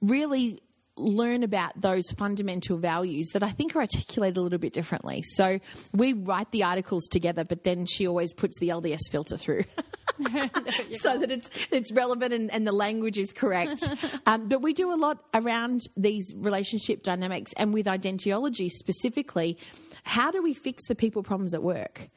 really 0.00 0.60
learn 0.96 1.42
about 1.42 1.80
those 1.80 2.10
fundamental 2.10 2.76
values 2.76 3.28
that 3.32 3.42
I 3.42 3.50
think 3.50 3.74
are 3.74 3.80
articulated 3.80 4.36
a 4.36 4.40
little 4.40 4.58
bit 4.58 4.72
differently. 4.72 5.22
So 5.22 5.58
we 5.94 6.12
write 6.12 6.50
the 6.52 6.64
articles 6.64 7.06
together, 7.08 7.44
but 7.44 7.64
then 7.64 7.86
she 7.86 8.06
always 8.06 8.32
puts 8.34 8.58
the 8.58 8.68
LDS 8.68 9.10
filter 9.10 9.36
through. 9.36 9.64
so 10.94 11.18
that 11.18 11.30
it's 11.30 11.50
it's 11.72 11.90
relevant 11.92 12.34
and, 12.34 12.52
and 12.52 12.66
the 12.66 12.72
language 12.72 13.16
is 13.16 13.32
correct. 13.32 13.88
um, 14.26 14.48
but 14.48 14.60
we 14.60 14.74
do 14.74 14.92
a 14.92 14.96
lot 14.96 15.24
around 15.34 15.80
these 15.96 16.34
relationship 16.36 17.02
dynamics 17.02 17.52
and 17.56 17.72
with 17.72 17.86
identiology 17.86 18.68
specifically. 18.70 19.56
How 20.04 20.30
do 20.30 20.42
we 20.42 20.52
fix 20.52 20.86
the 20.88 20.94
people 20.94 21.22
problems 21.22 21.54
at 21.54 21.62
work? 21.62 22.10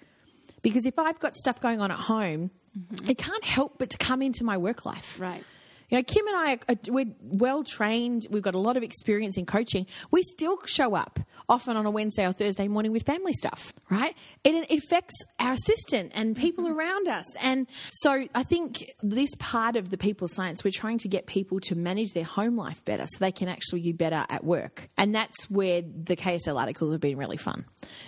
Because 0.61 0.85
if 0.85 0.99
I've 0.99 1.19
got 1.19 1.35
stuff 1.35 1.61
going 1.61 1.79
on 1.79 1.91
at 1.91 1.99
home, 1.99 2.49
mm-hmm. 2.77 3.09
it 3.09 3.17
can't 3.17 3.43
help 3.43 3.77
but 3.77 3.89
to 3.91 3.97
come 3.97 4.21
into 4.21 4.43
my 4.43 4.57
work 4.57 4.85
life. 4.85 5.19
Right. 5.19 5.43
You 5.89 5.97
know, 5.97 6.03
Kim 6.03 6.27
and 6.27 6.35
I, 6.35 6.59
are, 6.69 6.75
we're 6.87 7.13
well 7.21 7.63
trained. 7.63 8.27
We've 8.29 8.41
got 8.41 8.55
a 8.55 8.59
lot 8.59 8.75
of 8.75 8.83
experience 8.83 9.37
in 9.37 9.45
coaching. 9.45 9.85
We 10.11 10.23
still 10.23 10.57
show 10.65 10.95
up 10.95 11.19
often 11.47 11.77
on 11.77 11.85
a 11.85 11.91
Wednesday 11.91 12.25
or 12.25 12.31
Thursday 12.31 12.67
morning 12.67 12.91
with 12.91 13.03
family 13.03 13.33
stuff, 13.33 13.73
right? 13.89 14.15
It, 14.43 14.55
it 14.69 14.83
affects 14.83 15.13
our 15.39 15.53
assistant 15.53 16.11
and 16.15 16.35
people 16.35 16.65
mm-hmm. 16.65 16.77
around 16.77 17.07
us. 17.07 17.25
And 17.37 17.67
so 17.91 18.25
I 18.33 18.43
think 18.43 18.89
this 19.03 19.29
part 19.37 19.75
of 19.75 19.91
the 19.91 19.97
people 19.97 20.27
science, 20.27 20.63
we're 20.63 20.71
trying 20.71 20.97
to 20.99 21.07
get 21.07 21.27
people 21.27 21.59
to 21.61 21.75
manage 21.75 22.13
their 22.13 22.23
home 22.23 22.57
life 22.57 22.83
better 22.85 23.05
so 23.07 23.17
they 23.19 23.31
can 23.31 23.47
actually 23.47 23.81
be 23.81 23.91
better 23.91 24.25
at 24.29 24.43
work. 24.43 24.89
And 24.97 25.13
that's 25.13 25.49
where 25.49 25.81
the 25.81 26.15
KSL 26.15 26.59
articles 26.59 26.93
have 26.93 27.01
been 27.01 27.17
really 27.17 27.37
fun 27.37 27.65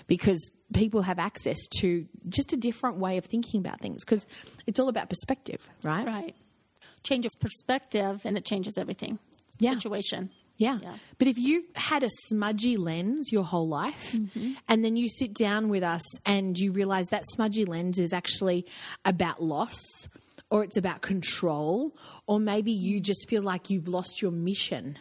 because 0.07 0.49
people 0.73 1.01
have 1.01 1.19
access 1.19 1.57
to 1.79 2.05
just 2.27 2.53
a 2.53 2.57
different 2.57 2.97
way 2.97 3.17
of 3.17 3.25
thinking 3.25 3.59
about 3.59 3.79
things 3.79 4.03
because 4.03 4.27
it's 4.65 4.79
all 4.79 4.89
about 4.89 5.09
perspective, 5.09 5.69
right? 5.83 6.05
Right 6.05 6.35
changes 7.07 7.35
perspective 7.35 8.21
and 8.25 8.37
it 8.37 8.45
changes 8.45 8.77
everything. 8.77 9.19
Yeah. 9.59 9.71
Situation. 9.71 10.29
Yeah. 10.57 10.79
yeah. 10.81 10.95
But 11.19 11.27
if 11.27 11.37
you've 11.37 11.65
had 11.75 12.03
a 12.03 12.09
smudgy 12.09 12.77
lens 12.77 13.31
your 13.31 13.43
whole 13.43 13.67
life 13.67 14.13
mm-hmm. 14.13 14.53
and 14.67 14.83
then 14.83 14.95
you 14.95 15.07
sit 15.07 15.33
down 15.33 15.69
with 15.69 15.83
us 15.83 16.03
and 16.25 16.57
you 16.57 16.71
realize 16.71 17.07
that 17.07 17.23
smudgy 17.27 17.65
lens 17.65 17.99
is 17.99 18.11
actually 18.11 18.65
about 19.05 19.41
loss 19.41 20.07
or 20.49 20.63
it's 20.63 20.77
about 20.77 21.01
control 21.01 21.95
or 22.25 22.39
maybe 22.39 22.71
you 22.71 22.99
just 22.99 23.29
feel 23.29 23.43
like 23.43 23.69
you've 23.69 23.87
lost 23.87 24.21
your 24.21 24.31
mission 24.31 24.97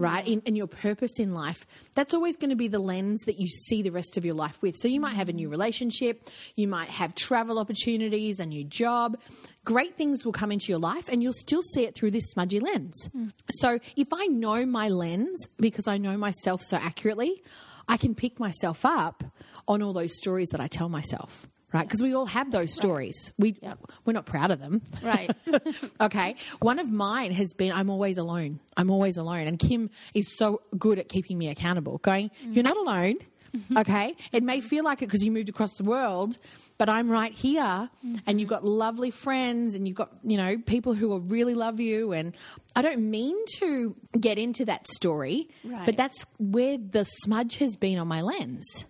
right? 0.00 0.26
In, 0.26 0.40
in, 0.46 0.56
your 0.56 0.66
purpose 0.66 1.20
in 1.20 1.34
life, 1.34 1.66
that's 1.94 2.14
always 2.14 2.36
going 2.36 2.50
to 2.50 2.56
be 2.56 2.68
the 2.68 2.78
lens 2.78 3.20
that 3.26 3.38
you 3.38 3.48
see 3.48 3.82
the 3.82 3.92
rest 3.92 4.16
of 4.16 4.24
your 4.24 4.34
life 4.34 4.60
with. 4.62 4.76
So 4.76 4.88
you 4.88 4.98
might 4.98 5.14
have 5.14 5.28
a 5.28 5.32
new 5.32 5.48
relationship, 5.48 6.28
you 6.56 6.66
might 6.66 6.88
have 6.88 7.14
travel 7.14 7.58
opportunities, 7.58 8.40
a 8.40 8.46
new 8.46 8.64
job. 8.64 9.18
Great 9.64 9.96
things 9.96 10.24
will 10.24 10.32
come 10.32 10.50
into 10.50 10.68
your 10.68 10.78
life, 10.78 11.08
and 11.08 11.22
you'll 11.22 11.34
still 11.34 11.62
see 11.62 11.84
it 11.84 11.94
through 11.94 12.12
this 12.12 12.30
smudgy 12.30 12.60
lens. 12.60 13.08
Mm. 13.14 13.32
So 13.52 13.78
if 13.94 14.08
I 14.12 14.26
know 14.26 14.64
my 14.64 14.88
lens 14.88 15.46
because 15.58 15.86
I 15.86 15.98
know 15.98 16.16
myself 16.16 16.62
so 16.62 16.78
accurately, 16.78 17.42
I 17.86 17.98
can 17.98 18.14
pick 18.14 18.40
myself 18.40 18.86
up 18.86 19.22
on 19.68 19.82
all 19.82 19.92
those 19.92 20.16
stories 20.16 20.48
that 20.50 20.60
I 20.60 20.66
tell 20.66 20.88
myself 20.88 21.46
right? 21.72 21.86
Because 21.86 22.02
we 22.02 22.14
all 22.14 22.26
have 22.26 22.50
those 22.50 22.74
stories. 22.74 23.32
We 23.38 23.56
yep. 23.60 23.78
we're 24.04 24.12
not 24.12 24.26
proud 24.26 24.50
of 24.50 24.60
them, 24.60 24.82
right? 25.02 25.30
okay. 26.00 26.36
One 26.60 26.78
of 26.78 26.90
mine 26.90 27.32
has 27.32 27.52
been 27.54 27.72
I'm 27.72 27.90
always 27.90 28.18
alone. 28.18 28.60
I'm 28.76 28.90
always 28.90 29.16
alone, 29.16 29.46
and 29.46 29.58
Kim 29.58 29.90
is 30.14 30.36
so 30.36 30.62
good 30.78 30.98
at 30.98 31.08
keeping 31.08 31.38
me 31.38 31.48
accountable. 31.48 31.98
Going, 31.98 32.30
mm. 32.44 32.54
you're 32.54 32.64
not 32.64 32.76
alone. 32.76 33.16
Mm-hmm. 33.56 33.78
Okay, 33.78 34.16
it 34.30 34.44
may 34.44 34.60
feel 34.60 34.84
like 34.84 35.02
it 35.02 35.06
because 35.06 35.24
you 35.24 35.32
moved 35.32 35.48
across 35.48 35.74
the 35.74 35.82
world, 35.82 36.38
but 36.78 36.88
I'm 36.88 37.10
right 37.10 37.32
here, 37.32 37.62
mm-hmm. 37.62 38.16
and 38.26 38.40
you've 38.40 38.48
got 38.48 38.64
lovely 38.64 39.10
friends, 39.10 39.74
and 39.74 39.88
you've 39.88 39.96
got 39.96 40.12
you 40.22 40.36
know 40.36 40.56
people 40.58 40.94
who 40.94 41.08
will 41.08 41.20
really 41.20 41.54
love 41.54 41.80
you. 41.80 42.12
And 42.12 42.36
I 42.76 42.82
don't 42.82 43.10
mean 43.10 43.36
to 43.56 43.96
get 44.18 44.38
into 44.38 44.66
that 44.66 44.86
story, 44.86 45.48
right. 45.64 45.84
but 45.84 45.96
that's 45.96 46.24
where 46.38 46.78
the 46.78 47.04
smudge 47.04 47.56
has 47.56 47.74
been 47.74 47.98
on 47.98 48.06
my 48.06 48.20
lens. 48.20 48.84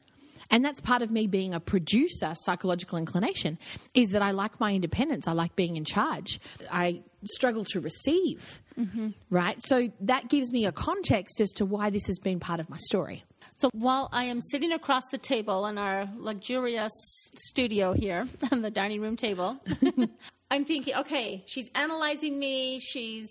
And 0.50 0.64
that's 0.64 0.80
part 0.80 1.02
of 1.02 1.10
me 1.10 1.26
being 1.26 1.54
a 1.54 1.60
producer, 1.60 2.34
psychological 2.34 2.98
inclination, 2.98 3.58
is 3.94 4.10
that 4.10 4.22
I 4.22 4.32
like 4.32 4.58
my 4.58 4.74
independence. 4.74 5.28
I 5.28 5.32
like 5.32 5.54
being 5.54 5.76
in 5.76 5.84
charge. 5.84 6.40
I 6.70 7.02
struggle 7.24 7.64
to 7.66 7.80
receive, 7.80 8.60
mm-hmm. 8.78 9.08
right? 9.30 9.56
So 9.62 9.88
that 10.00 10.28
gives 10.28 10.52
me 10.52 10.66
a 10.66 10.72
context 10.72 11.40
as 11.40 11.50
to 11.52 11.64
why 11.64 11.90
this 11.90 12.06
has 12.06 12.18
been 12.18 12.40
part 12.40 12.60
of 12.60 12.68
my 12.68 12.78
story. 12.78 13.24
So 13.58 13.68
while 13.72 14.08
I 14.10 14.24
am 14.24 14.40
sitting 14.40 14.72
across 14.72 15.06
the 15.10 15.18
table 15.18 15.66
in 15.66 15.76
our 15.76 16.08
luxurious 16.16 16.92
studio 17.36 17.92
here 17.92 18.24
on 18.52 18.62
the 18.62 18.70
dining 18.70 19.02
room 19.02 19.16
table, 19.16 19.58
I'm 20.50 20.64
thinking, 20.64 20.94
okay, 20.96 21.44
she's 21.46 21.70
analyzing 21.74 22.38
me. 22.38 22.80
She's 22.80 23.28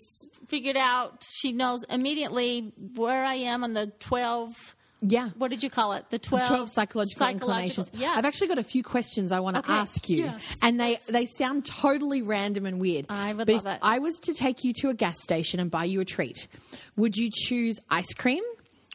figured 0.48 0.76
out, 0.76 1.24
she 1.30 1.52
knows 1.52 1.84
immediately 1.90 2.72
where 2.94 3.24
I 3.24 3.34
am 3.34 3.62
on 3.64 3.74
the 3.74 3.92
12 3.98 4.76
yeah. 5.02 5.30
What 5.38 5.50
did 5.50 5.62
you 5.62 5.70
call 5.70 5.92
it? 5.92 6.04
The 6.10 6.18
12, 6.18 6.48
12 6.48 6.70
psychological, 6.70 7.18
psychological 7.18 7.48
inclinations. 7.48 7.90
Yeah. 7.94 8.12
I've 8.16 8.24
actually 8.24 8.48
got 8.48 8.58
a 8.58 8.62
few 8.62 8.82
questions 8.82 9.32
I 9.32 9.40
want 9.40 9.56
to 9.56 9.60
okay. 9.60 9.72
ask 9.72 10.08
you. 10.08 10.24
Yes. 10.24 10.56
And 10.62 10.78
they, 10.78 10.92
yes. 10.92 11.06
they 11.06 11.26
sound 11.26 11.64
totally 11.64 12.22
random 12.22 12.66
and 12.66 12.80
weird. 12.80 13.06
I 13.08 13.32
would 13.32 13.46
but 13.46 13.54
love 13.54 13.66
if 13.66 13.72
it. 13.72 13.78
I 13.82 13.98
was 13.98 14.18
to 14.20 14.34
take 14.34 14.62
you 14.62 14.72
to 14.80 14.90
a 14.90 14.94
gas 14.94 15.20
station 15.22 15.58
and 15.60 15.70
buy 15.70 15.84
you 15.84 16.00
a 16.00 16.04
treat, 16.04 16.48
would 16.96 17.16
you 17.16 17.30
choose 17.32 17.78
ice 17.88 18.12
cream? 18.12 18.44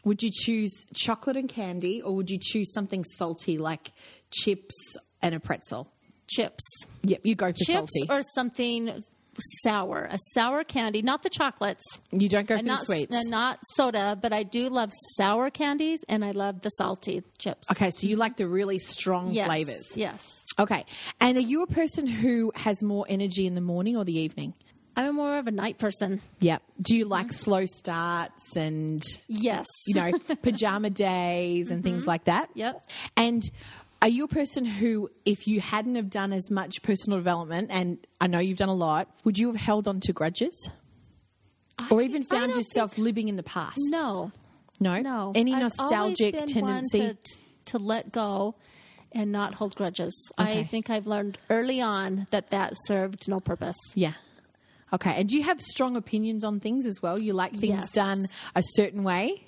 Would 0.04 0.22
you 0.22 0.30
choose 0.32 0.84
chocolate 0.94 1.36
and 1.36 1.48
candy? 1.48 2.00
Or 2.02 2.14
would 2.14 2.30
you 2.30 2.38
choose 2.40 2.72
something 2.72 3.02
salty 3.02 3.58
like 3.58 3.92
chips 4.30 4.96
and 5.22 5.34
a 5.34 5.40
pretzel? 5.40 5.92
Chips. 6.28 6.64
Yep, 7.02 7.20
you 7.24 7.34
go 7.34 7.48
for 7.48 7.52
chips 7.54 7.92
salty. 7.92 8.06
or 8.08 8.22
something 8.34 9.04
sour, 9.62 10.08
a 10.10 10.18
sour 10.32 10.64
candy, 10.64 11.02
not 11.02 11.22
the 11.22 11.30
chocolates. 11.30 11.84
You 12.10 12.28
don't 12.28 12.46
go 12.46 12.56
for 12.56 12.62
not, 12.62 12.80
the 12.80 12.84
sweets. 12.86 13.14
And 13.14 13.30
not 13.30 13.58
soda, 13.74 14.18
but 14.20 14.32
I 14.32 14.42
do 14.42 14.68
love 14.68 14.92
sour 15.16 15.50
candies 15.50 16.04
and 16.08 16.24
I 16.24 16.32
love 16.32 16.62
the 16.62 16.70
salty 16.70 17.22
chips. 17.38 17.70
Okay, 17.70 17.90
so 17.90 18.06
you 18.06 18.16
like 18.16 18.36
the 18.36 18.48
really 18.48 18.78
strong 18.78 19.30
yes, 19.30 19.46
flavors. 19.46 19.92
Yes. 19.96 20.44
Okay. 20.58 20.86
And 21.20 21.36
are 21.36 21.42
you 21.42 21.62
a 21.62 21.66
person 21.66 22.06
who 22.06 22.52
has 22.54 22.82
more 22.82 23.04
energy 23.08 23.46
in 23.46 23.54
the 23.54 23.60
morning 23.60 23.96
or 23.96 24.04
the 24.04 24.18
evening? 24.18 24.54
I'm 24.98 25.16
more 25.16 25.36
of 25.36 25.46
a 25.46 25.50
night 25.50 25.76
person. 25.76 26.22
Yep. 26.40 26.62
Do 26.80 26.96
you 26.96 27.04
like 27.04 27.30
slow 27.30 27.66
starts 27.66 28.56
and 28.56 29.04
yes, 29.28 29.66
you 29.86 29.94
know, 29.94 30.12
pajama 30.42 30.88
days 30.88 31.70
and 31.70 31.80
mm-hmm. 31.80 31.90
things 31.90 32.06
like 32.06 32.24
that? 32.24 32.48
Yep. 32.54 32.82
And 33.14 33.42
are 34.02 34.08
you 34.08 34.24
a 34.24 34.28
person 34.28 34.64
who, 34.64 35.10
if 35.24 35.48
you 35.48 35.60
hadn't 35.60 35.96
have 35.96 36.10
done 36.10 36.32
as 36.32 36.50
much 36.50 36.82
personal 36.82 37.18
development, 37.18 37.70
and 37.70 37.98
I 38.20 38.26
know 38.26 38.38
you've 38.38 38.58
done 38.58 38.68
a 38.68 38.74
lot, 38.74 39.08
would 39.24 39.38
you 39.38 39.46
have 39.48 39.56
held 39.56 39.88
on 39.88 40.00
to 40.00 40.12
grudges? 40.12 40.68
I 41.78 41.88
or 41.90 42.02
even 42.02 42.22
found 42.22 42.54
yourself 42.54 42.92
think... 42.92 43.04
living 43.04 43.28
in 43.28 43.36
the 43.36 43.42
past? 43.42 43.78
No. 43.90 44.32
No? 44.80 45.00
No. 45.00 45.32
Any 45.34 45.54
I've 45.54 45.62
nostalgic 45.62 46.34
tendency? 46.46 47.00
To, 47.00 47.16
to, 47.66 47.78
let 47.78 48.12
go 48.12 48.54
and 49.12 49.32
not 49.32 49.54
hold 49.54 49.74
grudges. 49.76 50.14
Okay. 50.38 50.60
I 50.60 50.64
think 50.64 50.90
I've 50.90 51.06
learned 51.06 51.38
early 51.48 51.80
on 51.80 52.26
that 52.30 52.50
that 52.50 52.74
served 52.84 53.28
no 53.28 53.40
purpose. 53.40 53.76
Yeah. 53.94 54.12
Okay. 54.92 55.14
And 55.16 55.28
do 55.28 55.36
you 55.36 55.42
have 55.44 55.60
strong 55.60 55.96
opinions 55.96 56.44
on 56.44 56.60
things 56.60 56.86
as 56.86 57.02
well? 57.02 57.18
You 57.18 57.32
like 57.32 57.52
things 57.52 57.80
yes. 57.80 57.92
done 57.92 58.26
a 58.54 58.62
certain 58.62 59.04
way? 59.04 59.45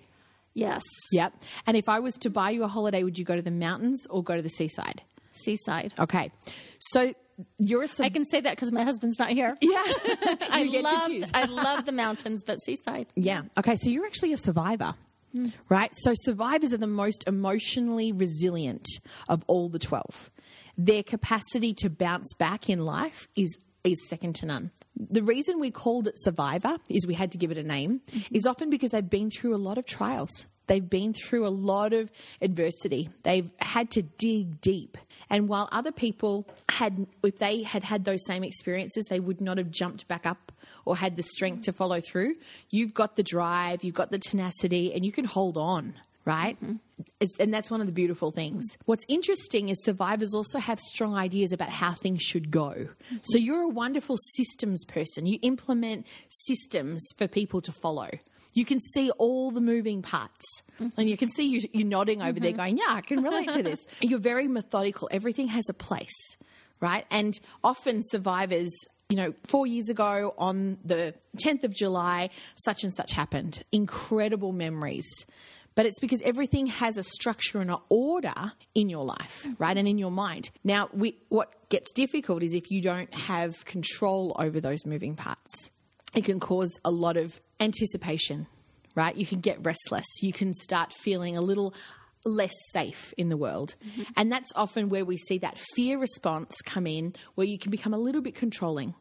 Yes. 0.58 0.82
Yep. 1.12 1.34
And 1.66 1.76
if 1.76 1.88
I 1.88 2.00
was 2.00 2.14
to 2.16 2.30
buy 2.30 2.50
you 2.50 2.64
a 2.64 2.68
holiday, 2.68 3.02
would 3.04 3.18
you 3.18 3.24
go 3.24 3.36
to 3.36 3.42
the 3.42 3.50
mountains 3.50 4.06
or 4.10 4.22
go 4.22 4.36
to 4.36 4.42
the 4.42 4.48
seaside? 4.48 5.02
Seaside. 5.32 5.94
Okay. 5.98 6.30
So 6.78 7.12
you're 7.58 7.82
a 7.82 7.88
sub- 7.88 8.06
I 8.06 8.08
can 8.08 8.24
say 8.24 8.40
that 8.40 8.56
because 8.56 8.72
my 8.72 8.82
husband's 8.82 9.18
not 9.18 9.30
here. 9.30 9.56
Yeah. 9.62 9.82
I 10.50 10.64
love 10.64 11.30
I 11.34 11.44
love 11.44 11.84
the 11.84 11.92
mountains, 11.92 12.42
but 12.44 12.60
seaside. 12.60 13.06
Yeah. 13.14 13.42
Okay. 13.56 13.76
So 13.76 13.90
you're 13.90 14.06
actually 14.06 14.32
a 14.32 14.38
survivor. 14.38 14.94
Mm. 15.34 15.52
Right? 15.68 15.90
So 15.92 16.12
survivors 16.14 16.72
are 16.72 16.78
the 16.78 16.86
most 16.86 17.24
emotionally 17.26 18.12
resilient 18.12 18.86
of 19.28 19.44
all 19.46 19.68
the 19.68 19.78
12. 19.78 20.30
Their 20.78 21.02
capacity 21.02 21.74
to 21.74 21.90
bounce 21.90 22.32
back 22.34 22.70
in 22.70 22.84
life 22.84 23.28
is 23.36 23.58
is 23.92 24.08
second 24.08 24.34
to 24.36 24.46
none. 24.46 24.70
The 24.96 25.22
reason 25.22 25.60
we 25.60 25.70
called 25.70 26.08
it 26.08 26.14
Survivor 26.16 26.78
is 26.88 27.06
we 27.06 27.14
had 27.14 27.32
to 27.32 27.38
give 27.38 27.50
it 27.50 27.58
a 27.58 27.62
name, 27.62 28.00
mm-hmm. 28.06 28.34
is 28.34 28.46
often 28.46 28.70
because 28.70 28.92
they've 28.92 29.08
been 29.08 29.30
through 29.30 29.54
a 29.54 29.58
lot 29.58 29.78
of 29.78 29.86
trials. 29.86 30.46
They've 30.68 30.88
been 30.88 31.14
through 31.14 31.46
a 31.46 31.48
lot 31.48 31.92
of 31.92 32.12
adversity. 32.40 33.08
They've 33.22 33.50
had 33.58 33.90
to 33.92 34.02
dig 34.02 34.60
deep. 34.60 34.98
And 35.30 35.48
while 35.48 35.68
other 35.72 35.92
people 35.92 36.46
had, 36.68 37.06
if 37.22 37.38
they 37.38 37.62
had 37.62 37.82
had 37.82 38.04
those 38.04 38.24
same 38.26 38.44
experiences, 38.44 39.06
they 39.06 39.20
would 39.20 39.40
not 39.40 39.58
have 39.58 39.70
jumped 39.70 40.06
back 40.08 40.26
up 40.26 40.52
or 40.84 40.96
had 40.96 41.16
the 41.16 41.22
strength 41.22 41.62
to 41.62 41.72
follow 41.72 42.00
through. 42.00 42.34
You've 42.70 42.94
got 42.94 43.16
the 43.16 43.22
drive, 43.22 43.82
you've 43.82 43.94
got 43.94 44.10
the 44.10 44.18
tenacity, 44.18 44.92
and 44.94 45.04
you 45.04 45.12
can 45.12 45.24
hold 45.24 45.56
on 45.56 45.94
right? 46.28 46.62
Mm-hmm. 46.62 47.24
and 47.40 47.54
that's 47.54 47.70
one 47.70 47.80
of 47.80 47.86
the 47.86 47.92
beautiful 47.92 48.30
things. 48.30 48.76
What's 48.84 49.04
interesting 49.08 49.70
is 49.70 49.82
survivors 49.82 50.34
also 50.34 50.58
have 50.58 50.78
strong 50.78 51.16
ideas 51.16 51.52
about 51.52 51.70
how 51.70 51.94
things 51.94 52.22
should 52.22 52.50
go. 52.50 52.68
Mm-hmm. 52.70 53.16
So 53.22 53.38
you're 53.38 53.62
a 53.62 53.68
wonderful 53.68 54.18
systems 54.18 54.84
person. 54.84 55.24
You 55.24 55.38
implement 55.40 56.06
systems 56.28 57.02
for 57.16 57.26
people 57.26 57.62
to 57.62 57.72
follow. 57.72 58.10
You 58.52 58.66
can 58.66 58.78
see 58.78 59.10
all 59.12 59.50
the 59.50 59.62
moving 59.62 60.02
parts. 60.02 60.44
Mm-hmm. 60.78 61.00
And 61.00 61.08
you 61.08 61.16
can 61.16 61.30
see 61.30 61.48
you, 61.48 61.62
you 61.72 61.84
nodding 61.84 62.20
over 62.20 62.38
there 62.38 62.50
mm-hmm. 62.50 62.58
going, 62.58 62.76
Yeah, 62.76 62.90
I 62.90 63.00
can 63.00 63.22
relate 63.22 63.50
to 63.52 63.62
this. 63.62 63.86
You're 64.00 64.18
very 64.18 64.48
methodical. 64.48 65.08
Everything 65.10 65.48
has 65.48 65.64
a 65.68 65.74
place 65.74 66.36
right? 66.80 67.04
And 67.10 67.38
often 67.64 68.02
survivors, 68.04 68.70
you 69.08 69.16
know, 69.16 69.34
four 69.48 69.66
years 69.66 69.88
ago 69.88 70.34
on 70.38 70.78
the 70.84 71.14
10th 71.44 71.64
of 71.64 71.74
July, 71.74 72.30
such 72.54 72.84
and 72.84 72.94
such 72.94 73.12
happened. 73.12 73.64
Incredible 73.72 74.52
memories. 74.52 75.08
But 75.78 75.86
it's 75.86 76.00
because 76.00 76.20
everything 76.22 76.66
has 76.66 76.96
a 76.96 77.04
structure 77.04 77.60
and 77.60 77.70
an 77.70 77.78
order 77.88 78.34
in 78.74 78.88
your 78.88 79.04
life, 79.04 79.46
right? 79.60 79.76
And 79.76 79.86
in 79.86 79.96
your 79.96 80.10
mind. 80.10 80.50
Now, 80.64 80.88
we, 80.92 81.16
what 81.28 81.54
gets 81.68 81.92
difficult 81.92 82.42
is 82.42 82.52
if 82.52 82.72
you 82.72 82.82
don't 82.82 83.14
have 83.14 83.64
control 83.64 84.34
over 84.40 84.58
those 84.58 84.84
moving 84.84 85.14
parts. 85.14 85.70
It 86.16 86.24
can 86.24 86.40
cause 86.40 86.76
a 86.84 86.90
lot 86.90 87.16
of 87.16 87.40
anticipation, 87.60 88.48
right? 88.96 89.14
You 89.14 89.24
can 89.24 89.38
get 89.38 89.64
restless. 89.64 90.04
You 90.20 90.32
can 90.32 90.52
start 90.52 90.92
feeling 90.92 91.36
a 91.36 91.40
little 91.40 91.72
less 92.24 92.54
safe 92.72 93.14
in 93.16 93.28
the 93.28 93.36
world. 93.36 93.76
Mm-hmm. 93.88 94.02
And 94.16 94.32
that's 94.32 94.50
often 94.56 94.88
where 94.88 95.04
we 95.04 95.16
see 95.16 95.38
that 95.38 95.58
fear 95.76 96.00
response 96.00 96.56
come 96.64 96.88
in, 96.88 97.14
where 97.36 97.46
you 97.46 97.56
can 97.56 97.70
become 97.70 97.94
a 97.94 97.98
little 97.98 98.20
bit 98.20 98.34
controlling, 98.34 98.96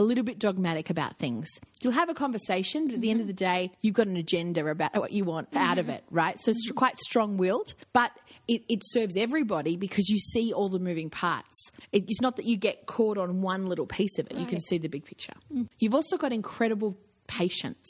a 0.00 0.02
little 0.02 0.24
bit 0.24 0.38
dogmatic 0.38 0.88
about 0.88 1.16
things. 1.18 1.46
You'll 1.82 1.92
have 1.92 2.08
a 2.08 2.14
conversation, 2.14 2.86
but 2.86 2.94
at 2.94 3.00
the 3.02 3.10
end 3.10 3.20
of 3.20 3.26
the 3.26 3.32
day, 3.34 3.70
you've 3.82 3.94
got 3.94 4.06
an 4.06 4.16
agenda 4.16 4.66
about 4.66 4.96
what 4.96 5.12
you 5.12 5.24
want 5.24 5.48
out 5.54 5.78
of 5.78 5.88
it, 5.90 6.02
right? 6.10 6.40
So 6.40 6.50
it's 6.50 6.70
quite 6.72 6.98
strong 6.98 7.36
willed, 7.36 7.74
but 7.92 8.10
it, 8.48 8.62
it 8.68 8.80
serves 8.82 9.16
everybody 9.16 9.76
because 9.76 10.08
you 10.08 10.18
see 10.18 10.52
all 10.52 10.68
the 10.70 10.78
moving 10.78 11.10
parts. 11.10 11.70
It- 11.92 12.04
it's 12.08 12.20
not 12.22 12.36
that 12.36 12.46
you 12.46 12.56
get 12.56 12.86
caught 12.86 13.18
on 13.18 13.42
one 13.42 13.68
little 13.68 13.86
piece 13.86 14.18
of 14.18 14.26
it, 14.30 14.38
you 14.38 14.46
can 14.46 14.60
see 14.60 14.78
the 14.78 14.88
big 14.88 15.04
picture. 15.04 15.34
You've 15.78 15.94
also 15.94 16.16
got 16.16 16.32
incredible 16.32 16.96
patience. 17.26 17.86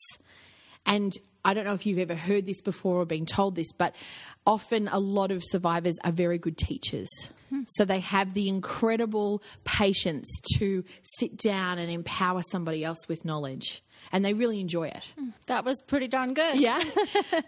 And 0.84 1.12
I 1.44 1.54
don't 1.54 1.64
know 1.64 1.74
if 1.74 1.86
you've 1.86 1.98
ever 1.98 2.14
heard 2.14 2.44
this 2.46 2.60
before 2.60 2.96
or 3.00 3.06
been 3.06 3.24
told 3.26 3.54
this, 3.54 3.72
but 3.72 3.94
often 4.46 4.88
a 4.88 4.98
lot 4.98 5.30
of 5.30 5.42
survivors 5.44 5.96
are 6.04 6.12
very 6.12 6.38
good 6.38 6.58
teachers. 6.58 7.08
So 7.66 7.84
they 7.84 8.00
have 8.00 8.34
the 8.34 8.48
incredible 8.48 9.42
patience 9.64 10.28
to 10.56 10.84
sit 11.02 11.36
down 11.36 11.78
and 11.78 11.90
empower 11.90 12.42
somebody 12.42 12.84
else 12.84 13.08
with 13.08 13.24
knowledge. 13.24 13.82
And 14.12 14.24
they 14.24 14.32
really 14.32 14.60
enjoy 14.60 14.88
it. 14.88 15.04
Hmm. 15.18 15.28
That 15.46 15.64
was 15.64 15.82
pretty 15.82 16.08
darn 16.08 16.34
good. 16.34 16.58
Yeah. 16.60 16.82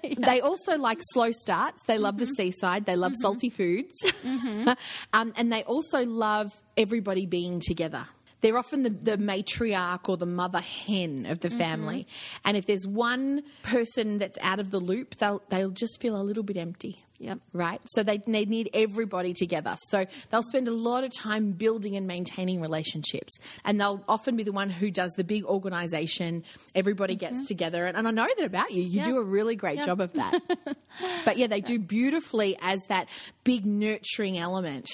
They 0.02 0.40
also 0.40 0.76
like 0.76 0.98
slow 1.00 1.30
starts. 1.32 1.84
They 1.86 1.98
love 1.98 2.18
the 2.18 2.24
mm-hmm. 2.24 2.32
seaside. 2.34 2.86
They 2.86 2.96
love 2.96 3.12
mm-hmm. 3.12 3.22
salty 3.22 3.50
foods. 3.50 3.94
Mm-hmm. 4.02 4.68
um, 5.12 5.32
and 5.36 5.52
they 5.52 5.62
also 5.64 6.04
love 6.04 6.50
everybody 6.76 7.26
being 7.26 7.60
together. 7.60 8.06
They're 8.42 8.58
often 8.58 8.82
the, 8.82 8.90
the 8.90 9.16
matriarch 9.18 10.08
or 10.08 10.16
the 10.16 10.26
mother 10.26 10.60
hen 10.60 11.26
of 11.26 11.40
the 11.40 11.48
family. 11.48 12.08
And 12.44 12.56
if 12.56 12.66
there's 12.66 12.86
one 12.86 13.42
person 13.62 14.18
that's 14.18 14.36
out 14.42 14.58
of 14.58 14.70
the 14.72 14.80
loop, 14.80 15.14
they'll, 15.16 15.42
they'll 15.48 15.70
just 15.70 16.00
feel 16.00 16.20
a 16.20 16.24
little 16.24 16.42
bit 16.42 16.56
empty. 16.56 16.98
Yep. 17.22 17.38
Right? 17.52 17.80
So 17.86 18.02
they, 18.02 18.18
they 18.18 18.44
need 18.44 18.68
everybody 18.74 19.32
together. 19.32 19.76
So 19.78 20.06
they'll 20.30 20.42
spend 20.42 20.66
a 20.66 20.72
lot 20.72 21.04
of 21.04 21.12
time 21.16 21.52
building 21.52 21.94
and 21.94 22.06
maintaining 22.06 22.60
relationships. 22.60 23.38
And 23.64 23.80
they'll 23.80 24.02
often 24.08 24.36
be 24.36 24.42
the 24.42 24.52
one 24.52 24.70
who 24.70 24.90
does 24.90 25.12
the 25.12 25.22
big 25.22 25.44
organization. 25.44 26.42
Everybody 26.74 27.14
gets 27.14 27.38
mm-hmm. 27.38 27.46
together. 27.46 27.86
And, 27.86 27.96
and 27.96 28.08
I 28.08 28.10
know 28.10 28.28
that 28.36 28.44
about 28.44 28.72
you. 28.72 28.82
You 28.82 29.00
Yeah. 29.00 29.04
do 29.04 29.18
a 29.18 29.22
really 29.22 29.54
great 29.54 29.78
job 29.84 30.00
of 30.00 30.12
that. 30.14 30.40
but 31.24 31.38
yeah, 31.38 31.46
they 31.46 31.60
do 31.60 31.78
beautifully 31.78 32.56
as 32.60 32.82
that 32.88 33.08
big 33.44 33.64
nurturing 33.64 34.36
element. 34.36 34.88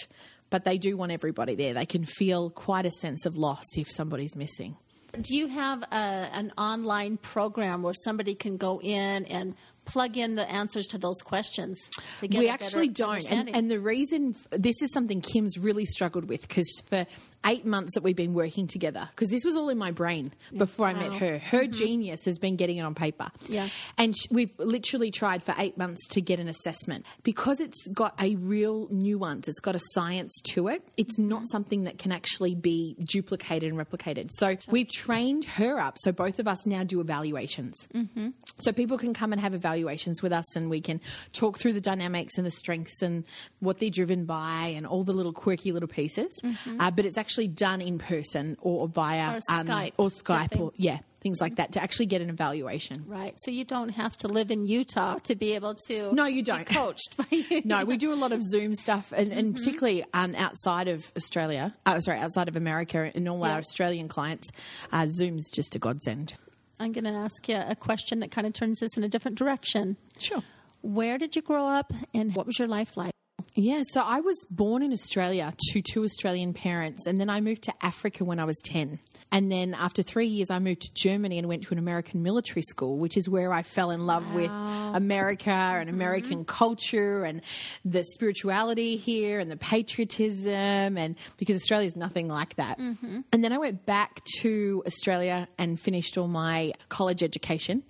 But 0.51 0.65
they 0.65 0.77
do 0.77 0.97
want 0.97 1.13
everybody 1.13 1.55
there. 1.55 1.73
They 1.73 1.87
can 1.87 2.05
feel 2.05 2.51
quite 2.51 2.85
a 2.85 2.91
sense 2.91 3.25
of 3.25 3.37
loss 3.37 3.65
if 3.77 3.91
somebody's 3.91 4.37
missing. 4.37 4.77
Do 5.19 5.35
you 5.35 5.47
have 5.49 5.83
a, 5.83 5.95
an 5.95 6.53
online 6.59 7.17
program 7.17 7.83
where 7.83 7.95
somebody 7.95 8.35
can 8.35 8.59
go 8.59 8.79
in 8.81 9.25
and 9.25 9.55
plug 9.89 10.17
in 10.17 10.35
the 10.35 10.49
answers 10.51 10.87
to 10.89 10.99
those 10.99 11.21
questions? 11.23 11.79
To 12.21 12.29
get 12.29 12.39
we 12.39 12.49
actually 12.49 12.89
don't. 12.89 13.31
And, 13.31 13.49
and 13.55 13.71
the 13.71 13.81
reason 13.81 14.35
this 14.51 14.83
is 14.83 14.93
something 14.93 15.21
Kim's 15.21 15.59
really 15.59 15.87
struggled 15.87 16.27
with 16.27 16.47
because 16.47 16.83
for 16.87 17.07
eight 17.47 17.65
months 17.65 17.95
that 17.95 18.03
we've 18.03 18.17
been 18.17 18.35
working 18.35 18.67
together, 18.67 19.09
because 19.11 19.31
this 19.31 19.45
was 19.45 19.57
all 19.57 19.71
in 19.71 19.79
my 19.79 19.91
brain 19.91 20.33
before 20.57 20.87
I 20.87 20.93
met 20.93 21.13
Wow. 21.13 21.19
her. 21.19 21.39
Her 21.39 21.63
mm-hmm. 21.63 21.73
genius 21.73 22.25
has 22.27 22.39
been 22.39 22.57
getting 22.57 22.77
it 22.77 22.83
on 22.83 22.95
paper. 22.95 23.29
Yeah. 23.49 23.69
And 23.97 24.15
sh- 24.17 24.27
we've 24.31 24.53
literally 24.59 25.11
tried 25.11 25.43
for 25.43 25.55
eight 25.57 25.79
months 25.79 26.07
to 26.09 26.21
get 26.21 26.39
an 26.41 26.49
assessment 26.49 27.07
because 27.23 27.61
it's 27.61 27.89
got 27.89 28.15
a 28.21 28.35
real 28.37 28.89
nuance, 28.91 29.49
it's 29.49 29.61
got 29.61 29.75
a 29.75 29.81
science 29.93 30.39
to 30.53 30.69
it. 30.69 30.83
It's 30.97 31.19
mm-hmm. 31.19 31.29
not 31.29 31.49
something 31.49 31.85
that 31.85 31.99
can 31.99 32.13
actually 32.13 32.55
be 32.55 32.97
duplicated 32.99 33.73
and 33.73 33.79
replicated. 33.79 34.31
So 34.33 34.57
we've 34.69 34.91
trained 34.91 35.45
her 35.45 35.79
up. 35.81 35.97
So 35.99 36.13
both 36.13 36.39
of 36.39 36.47
us 36.47 36.67
now 36.67 36.85
do 36.85 37.01
evaluations. 37.01 37.87
Mm-hmm. 37.95 38.31
So 38.59 38.73
people 38.73 38.99
can 38.99 39.15
come 39.15 39.33
and 39.33 39.41
have 39.41 39.55
evaluations 39.55 39.78
with 39.85 40.33
us, 40.33 40.57
and 40.57 40.71
we 40.71 40.81
can 40.81 41.01
talk 41.33 41.59
through 41.59 41.73
the 41.73 41.81
dynamics 41.81 42.39
and 42.39 42.47
the 42.47 42.51
strengths 42.51 43.03
and 43.03 43.25
what 43.61 43.79
they're 43.79 43.91
driven 43.91 44.25
by, 44.25 44.73
and 44.77 44.87
all 44.87 45.05
the 45.05 45.13
little 45.13 45.33
quirky 45.33 45.73
little 45.73 45.89
pieces. 45.89 46.39
Uh, 46.79 46.91
but 46.91 47.05
it's 47.07 47.19
actually 47.19 47.49
done 47.49 47.81
in 47.81 47.99
person 47.99 48.57
or 48.61 48.89
via 48.89 49.37
Or 49.37 49.41
Skype, 49.41 49.93
or 49.97 50.09
Skype, 50.09 50.59
or 50.61 50.73
yeah, 50.77 50.99
things 51.21 51.41
like 51.41 51.57
that 51.57 51.73
to 51.73 51.83
actually 51.83 52.07
get 52.07 52.21
an 52.23 52.31
evaluation. 52.31 53.05
Right. 53.07 53.35
So 53.41 53.51
you 53.51 53.65
don't 53.65 53.89
have 53.91 54.17
to 54.19 54.29
live 54.29 54.51
in 54.51 54.65
Utah 54.67 55.19
to 55.25 55.35
be 55.35 55.55
able 55.55 55.75
to 55.89 56.13
No, 56.13 56.27
you 56.27 56.43
don't. 56.43 56.67
coached 56.67 57.17
by 57.17 57.25
you. 57.31 57.63
No, 57.65 57.85
we 57.85 57.97
do 57.97 58.13
a 58.13 58.15
lot 58.17 58.33
of 58.33 58.43
Zoom 58.43 58.75
stuff, 58.75 59.13
and, 59.17 59.33
and 59.33 59.49
Mm-hmm. 59.49 59.57
particularly 59.57 60.05
um, 60.15 60.35
outside 60.37 60.89
of 60.89 61.11
Australia. 61.17 61.75
Uh, 61.87 62.01
sorry, 62.01 62.19
outside 62.19 62.49
of 62.49 62.57
America, 62.57 63.11
and 63.15 63.29
all 63.29 63.41
Yeah. 63.41 63.53
our 63.55 63.59
Australian 63.59 64.09
clients, 64.09 64.51
uh, 64.93 65.07
Zoom's 65.09 65.51
just 65.51 65.75
a 65.75 65.79
godsend. 65.79 66.35
I'm 66.81 66.93
going 66.93 67.05
to 67.05 67.19
ask 67.19 67.49
you 67.49 67.57
a 67.57 67.75
question 67.75 68.21
that 68.21 68.31
kind 68.31 68.47
of 68.47 68.53
turns 68.53 68.79
this 68.81 68.97
in 68.97 69.05
a 69.05 69.09
different 69.09 69.37
direction. 69.37 69.97
Sure. 70.19 70.43
Where 70.81 71.19
did 71.19 71.35
you 71.35 71.43
grow 71.43 71.67
up 71.67 71.93
and 72.15 72.35
what 72.35 72.47
was 72.47 72.59
your 72.59 72.69
life 72.69 72.97
like? 72.97 73.13
Yeah, 73.61 73.83
so 73.91 74.03
I 74.03 74.21
was 74.21 74.47
born 74.49 74.85
in 74.85 74.93
Australia 74.93 75.53
to 75.71 75.83
two 75.83 76.05
Australian 76.05 76.55
parents, 76.55 77.09
and 77.09 77.21
then 77.21 77.29
I 77.29 77.41
moved 77.41 77.63
to 77.63 77.75
Africa 77.83 78.25
when 78.25 78.39
I 78.39 78.45
was 78.45 78.57
10. 78.65 79.01
And 79.33 79.51
then 79.51 79.75
after 79.75 80.05
three 80.05 80.29
years, 80.29 80.49
I 80.49 80.61
moved 80.61 80.83
to 80.83 80.95
Germany 80.95 81.41
and 81.41 81.49
went 81.49 81.65
to 81.65 81.73
an 81.73 81.79
American 81.81 82.23
military 82.23 82.63
school, 82.63 82.99
which 82.99 83.17
is 83.17 83.29
where 83.29 83.53
I 83.53 83.65
fell 83.65 83.91
in 83.91 84.07
love 84.07 84.33
with 84.33 84.49
America 84.49 85.51
and 85.51 85.89
mm-hmm. 85.89 85.97
American 85.97 86.45
culture 86.45 87.25
and 87.25 87.43
the 87.85 88.05
spirituality 88.05 88.97
here 88.97 89.41
and 89.41 89.51
the 89.51 89.57
patriotism, 89.57 90.97
and 90.97 91.17
because 91.37 91.57
Australia 91.57 91.89
is 91.89 91.97
nothing 91.97 92.29
like 92.29 92.55
that. 92.57 92.79
Mm-hmm. 92.79 93.23
And 93.33 93.43
then 93.43 93.53
I 93.53 93.59
went 93.59 93.85
back 93.85 94.23
to 94.39 94.85
Australia 94.87 95.49
and 95.59 95.81
finished 95.81 96.17
all 96.17 96.29
my 96.29 96.75
college 96.91 97.25
education. 97.25 97.83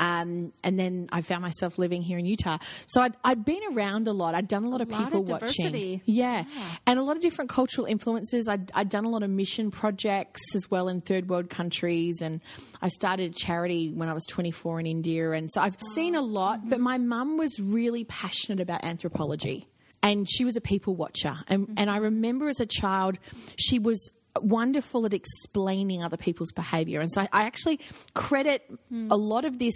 Um, 0.00 0.54
and 0.64 0.78
then 0.78 1.10
I 1.12 1.20
found 1.20 1.42
myself 1.42 1.78
living 1.78 2.00
here 2.00 2.18
in 2.18 2.24
Utah. 2.24 2.56
So 2.86 3.02
I'd, 3.02 3.14
I'd 3.22 3.44
been 3.44 3.60
around 3.72 4.08
a 4.08 4.12
lot. 4.12 4.34
I'd 4.34 4.48
done 4.48 4.64
a 4.64 4.70
lot 4.70 4.80
of 4.80 4.88
lot 4.88 5.04
people 5.04 5.22
diversity. 5.24 5.96
watching. 5.96 6.02
Yeah. 6.06 6.44
And 6.86 6.98
a 6.98 7.02
lot 7.02 7.16
of 7.16 7.22
different 7.22 7.50
cultural 7.50 7.86
influences. 7.86 8.48
I'd, 8.48 8.72
I'd 8.74 8.88
done 8.88 9.04
a 9.04 9.10
lot 9.10 9.22
of 9.22 9.28
mission 9.28 9.70
projects 9.70 10.40
as 10.54 10.70
well 10.70 10.88
in 10.88 11.02
third 11.02 11.28
world 11.28 11.50
countries. 11.50 12.22
And 12.22 12.40
I 12.80 12.88
started 12.88 13.32
a 13.32 13.34
charity 13.34 13.92
when 13.92 14.08
I 14.08 14.14
was 14.14 14.24
24 14.30 14.80
in 14.80 14.86
India. 14.86 15.32
And 15.32 15.50
so 15.52 15.60
I've 15.60 15.76
seen 15.94 16.14
a 16.14 16.22
lot, 16.22 16.68
but 16.68 16.80
my 16.80 16.96
mum 16.96 17.36
was 17.36 17.60
really 17.60 18.04
passionate 18.04 18.60
about 18.60 18.82
anthropology. 18.82 19.68
And 20.02 20.26
she 20.26 20.46
was 20.46 20.56
a 20.56 20.62
people 20.62 20.96
watcher. 20.96 21.36
And, 21.46 21.74
and 21.76 21.90
I 21.90 21.98
remember 21.98 22.48
as 22.48 22.58
a 22.58 22.64
child, 22.64 23.18
she 23.58 23.78
was 23.78 24.10
wonderful 24.42 25.06
at 25.06 25.14
explaining 25.14 26.02
other 26.02 26.16
people's 26.16 26.52
behavior. 26.52 27.00
And 27.00 27.10
so 27.10 27.22
I, 27.22 27.28
I 27.32 27.42
actually 27.42 27.80
credit 28.14 28.62
a 29.10 29.16
lot 29.16 29.44
of 29.44 29.58
this 29.58 29.74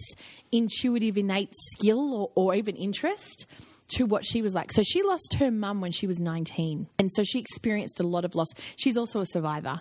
intuitive, 0.53 1.17
innate 1.17 1.53
skill 1.73 2.15
or, 2.15 2.31
or 2.35 2.55
even 2.55 2.77
interest 2.77 3.47
to 3.89 4.07
what 4.07 4.25
she 4.25 4.43
was 4.43 4.55
like. 4.55 4.73
So 4.73 4.83
she 4.83 5.03
lost 5.03 5.37
her 5.39 5.51
mum 5.51 5.81
when 5.81 5.93
she 5.93 6.07
was 6.07 6.19
19. 6.19 6.89
And 6.99 7.11
so 7.13 7.23
she 7.23 7.39
experienced 7.39 8.01
a 8.01 8.03
lot 8.03 8.25
of 8.25 8.35
loss. 8.35 8.49
She's 8.77 8.97
also 8.97 9.21
a 9.21 9.27
survivor. 9.27 9.81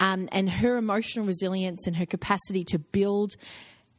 Um, 0.00 0.28
and 0.32 0.50
her 0.50 0.76
emotional 0.76 1.26
resilience 1.26 1.86
and 1.86 1.96
her 1.96 2.06
capacity 2.06 2.64
to 2.64 2.78
build 2.78 3.36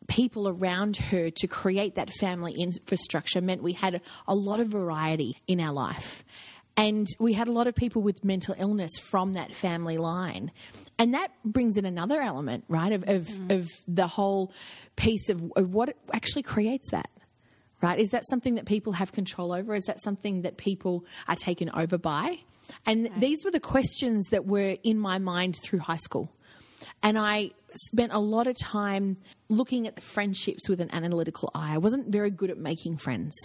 people 0.07 0.47
around 0.47 0.97
her 0.97 1.31
to 1.31 1.47
create 1.47 1.95
that 1.95 2.11
family 2.11 2.53
infrastructure 2.53 3.41
meant 3.41 3.63
we 3.63 3.73
had 3.73 4.01
a 4.27 4.35
lot 4.35 4.59
of 4.59 4.67
variety 4.67 5.37
in 5.47 5.59
our 5.59 5.73
life. 5.73 6.23
And 6.77 7.07
we 7.19 7.33
had 7.33 7.47
a 7.47 7.51
lot 7.51 7.67
of 7.67 7.75
people 7.75 8.01
with 8.01 8.25
mental 8.25 8.53
illness 8.57 8.91
from 8.99 9.33
that 9.33 9.55
family 9.55 9.97
line. 9.97 10.51
And 10.99 11.13
that 11.13 11.31
brings 11.43 11.77
in 11.77 11.85
another 11.85 12.21
element, 12.21 12.65
right, 12.67 12.91
of, 12.91 13.03
of, 13.03 13.23
mm. 13.23 13.57
of 13.57 13.69
the 13.87 14.07
whole 14.07 14.51
piece 14.95 15.29
of, 15.29 15.41
of 15.55 15.73
what 15.73 15.95
actually 16.13 16.43
creates 16.43 16.91
that 16.91 17.09
right? 17.81 17.99
Is 17.99 18.11
that 18.11 18.25
something 18.27 18.55
that 18.55 18.65
people 18.65 18.93
have 18.93 19.11
control 19.11 19.51
over? 19.51 19.75
Is 19.75 19.85
that 19.85 20.01
something 20.01 20.41
that 20.41 20.57
people 20.57 21.05
are 21.27 21.35
taken 21.35 21.69
over 21.71 21.99
by? 21.99 22.39
And 22.85 23.11
these 23.17 23.45
were 23.45 23.51
the 23.51 23.59
questions 23.59 24.25
that 24.31 24.45
were 24.45 24.77
in 24.81 24.97
my 24.97 25.19
mind 25.19 25.57
through 25.63 25.79
high 25.79 25.97
school. 25.97 26.31
And 27.03 27.17
I 27.17 27.51
spent 27.75 28.11
a 28.11 28.19
lot 28.19 28.47
of 28.47 28.57
time 28.57 29.17
looking 29.49 29.85
at 29.87 29.95
the 29.95 30.01
friendships 30.01 30.67
with 30.67 30.81
an 30.81 30.89
analytical 30.93 31.51
eye. 31.53 31.73
I 31.73 31.77
wasn't 31.77 32.07
very 32.07 32.31
good 32.31 32.49
at 32.49 32.57
making 32.57 32.97
friends. 32.97 33.35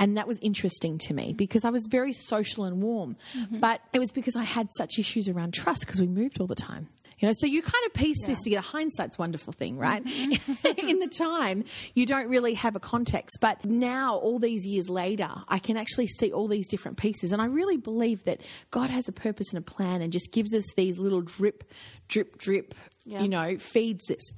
And 0.00 0.16
that 0.16 0.26
was 0.28 0.38
interesting 0.42 0.98
to 0.98 1.14
me 1.14 1.32
because 1.32 1.64
I 1.64 1.70
was 1.70 1.86
very 1.90 2.12
social 2.12 2.64
and 2.64 2.82
warm. 2.82 3.16
But 3.50 3.80
it 3.92 3.98
was 3.98 4.12
because 4.12 4.36
I 4.36 4.44
had 4.44 4.68
such 4.76 4.98
issues 4.98 5.28
around 5.28 5.54
trust 5.54 5.80
because 5.86 6.00
we 6.00 6.06
moved 6.08 6.40
all 6.40 6.46
the 6.46 6.54
time. 6.54 6.88
You 7.18 7.28
know, 7.28 7.34
so 7.38 7.46
you 7.46 7.62
kind 7.62 7.84
of 7.86 7.94
piece 7.94 8.16
this 8.26 8.42
together. 8.42 8.62
Hindsight's 8.62 9.16
a 9.16 9.20
wonderful 9.20 9.52
thing, 9.52 9.78
right? 9.78 10.02
Mm-hmm. 10.04 10.78
In 10.88 10.98
the 10.98 11.06
time, 11.06 11.62
you 11.94 12.04
don't 12.04 12.26
really 12.28 12.54
have 12.54 12.74
a 12.74 12.80
context. 12.80 13.38
But 13.40 13.64
now, 13.64 14.16
all 14.16 14.40
these 14.40 14.66
years 14.66 14.88
later, 14.90 15.28
I 15.46 15.60
can 15.60 15.76
actually 15.76 16.08
see 16.08 16.32
all 16.32 16.48
these 16.48 16.66
different 16.68 16.96
pieces. 16.96 17.30
And 17.30 17.40
I 17.40 17.44
really 17.44 17.76
believe 17.76 18.24
that 18.24 18.40
God 18.72 18.90
has 18.90 19.06
a 19.06 19.12
purpose 19.12 19.52
and 19.52 19.58
a 19.58 19.62
plan 19.62 20.02
and 20.02 20.12
just 20.12 20.32
gives 20.32 20.52
us 20.52 20.64
these 20.74 20.98
little 20.98 21.20
drip, 21.20 21.62
drip, 22.08 22.38
drip, 22.38 22.74
Yeah. 23.04 23.22
you 23.22 23.28
know, 23.28 23.56
feeds 23.56 24.10
us 24.10 24.32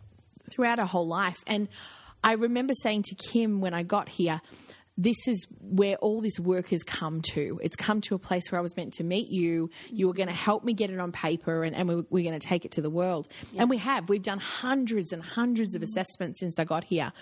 throughout 0.51 0.79
our 0.79 0.87
whole 0.87 1.07
life. 1.07 1.42
And 1.47 1.68
I 2.23 2.33
remember 2.35 2.75
saying 2.75 3.05
to 3.05 3.14
Kim 3.14 3.62
when 3.62 3.73
I 3.73 3.83
got 3.83 4.11
here, 4.11 4.42
this 4.96 5.26
is 5.26 5.46
where 5.61 5.96
all 5.96 6.20
this 6.20 6.38
work 6.38 6.68
has 6.68 6.83
come 6.83 7.20
to. 7.33 7.59
It's 7.62 7.74
come 7.74 8.00
to 8.02 8.14
a 8.14 8.18
place 8.18 8.44
where 8.50 8.59
I 8.59 8.62
was 8.62 8.76
meant 8.76 8.94
to 8.94 9.04
meet 9.04 9.28
you. 9.28 9.70
You 9.90 10.07
were 10.07 10.14
going 10.14 10.28
to 10.28 10.35
help 10.35 10.62
me 10.64 10.72
get 10.72 10.90
it 10.90 11.00
on 11.00 11.11
paper 11.11 11.64
and, 11.64 11.74
and 11.74 11.88
we, 11.88 11.94
we're 12.11 12.24
going 12.24 12.38
to 12.38 12.46
take 12.46 12.64
it 12.64 12.72
to 12.72 12.83
the 12.83 12.90
world. 12.90 13.28
And 13.59 13.68
we 13.68 13.78
have. 13.78 14.09
We've 14.09 14.22
done 14.22 14.38
hundreds 14.38 15.12
and 15.12 15.22
hundreds 15.22 15.74
of 15.74 15.83
assessments 15.83 16.40
since 16.40 16.59
I 16.59 16.64
got 16.64 16.85
here. 16.85 17.12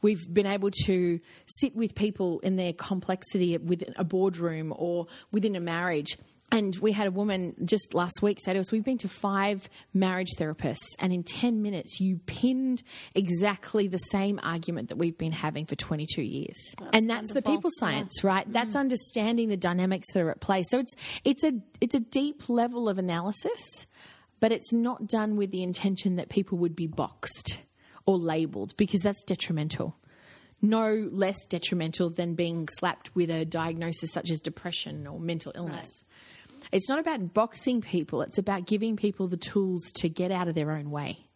We've 0.00 0.32
been 0.32 0.46
able 0.46 0.70
to 0.84 1.18
sit 1.46 1.74
with 1.74 1.96
people 1.96 2.38
in 2.40 2.56
their 2.56 2.72
complexity 2.72 3.56
within 3.58 3.94
a 3.96 4.04
boardroom 4.04 4.72
or 4.76 5.08
within 5.32 5.56
a 5.56 5.60
marriage. 5.60 6.16
And 6.50 6.74
we 6.76 6.92
had 6.92 7.06
a 7.06 7.10
woman 7.10 7.54
just 7.64 7.92
last 7.92 8.22
week 8.22 8.38
say 8.42 8.54
to 8.54 8.60
us, 8.60 8.72
We've 8.72 8.84
been 8.84 8.98
to 8.98 9.08
five 9.08 9.68
marriage 9.92 10.30
therapists, 10.38 10.94
and 10.98 11.12
in 11.12 11.22
10 11.22 11.60
minutes, 11.60 12.00
you 12.00 12.20
pinned 12.24 12.82
exactly 13.14 13.86
the 13.86 13.98
same 13.98 14.40
argument 14.42 14.88
that 14.88 14.96
we've 14.96 15.18
been 15.18 15.32
having 15.32 15.66
for 15.66 15.76
22 15.76 16.22
years. 16.22 16.74
and 16.92 17.08
that's 17.08 17.32
the 17.32 17.42
people 17.42 17.70
science, 17.74 18.24
right? 18.24 18.50
That's 18.50 18.70
mm-hmm. 18.70 18.78
understanding 18.78 19.48
the 19.50 19.56
dynamics 19.58 20.12
that 20.14 20.22
are 20.22 20.30
at 20.30 20.40
play. 20.40 20.62
So 20.62 20.78
it's, 20.78 20.94
it's, 21.24 21.44
a, 21.44 21.52
it's 21.80 21.94
a 21.94 22.00
deep 22.00 22.48
level 22.48 22.88
of 22.88 22.98
analysis, 22.98 23.86
but 24.40 24.50
it's 24.50 24.72
not 24.72 25.06
done 25.06 25.36
with 25.36 25.50
the 25.50 25.62
intention 25.62 26.16
that 26.16 26.30
people 26.30 26.56
would 26.58 26.74
be 26.74 26.86
boxed 26.86 27.60
or 28.06 28.16
labeled 28.16 28.74
because 28.78 29.02
that's 29.02 29.22
detrimental 29.22 29.96
no 30.60 31.08
less 31.12 31.44
detrimental 31.44 32.10
than 32.10 32.34
being 32.34 32.68
slapped 32.78 33.14
with 33.14 33.30
a 33.30 33.44
diagnosis 33.44 34.12
such 34.12 34.30
as 34.30 34.40
depression 34.40 35.06
or 35.06 35.20
mental 35.20 35.52
illness. 35.54 36.04
It's 36.72 36.88
not 36.88 36.98
about 36.98 37.34
boxing 37.34 37.80
people, 37.80 38.22
it's 38.22 38.38
about 38.38 38.66
giving 38.66 38.96
people 38.96 39.28
the 39.28 39.36
tools 39.36 39.90
to 39.96 40.08
get 40.08 40.30
out 40.30 40.48
of 40.48 40.54
their 40.54 40.70
own 40.72 40.90
way. 40.90 41.28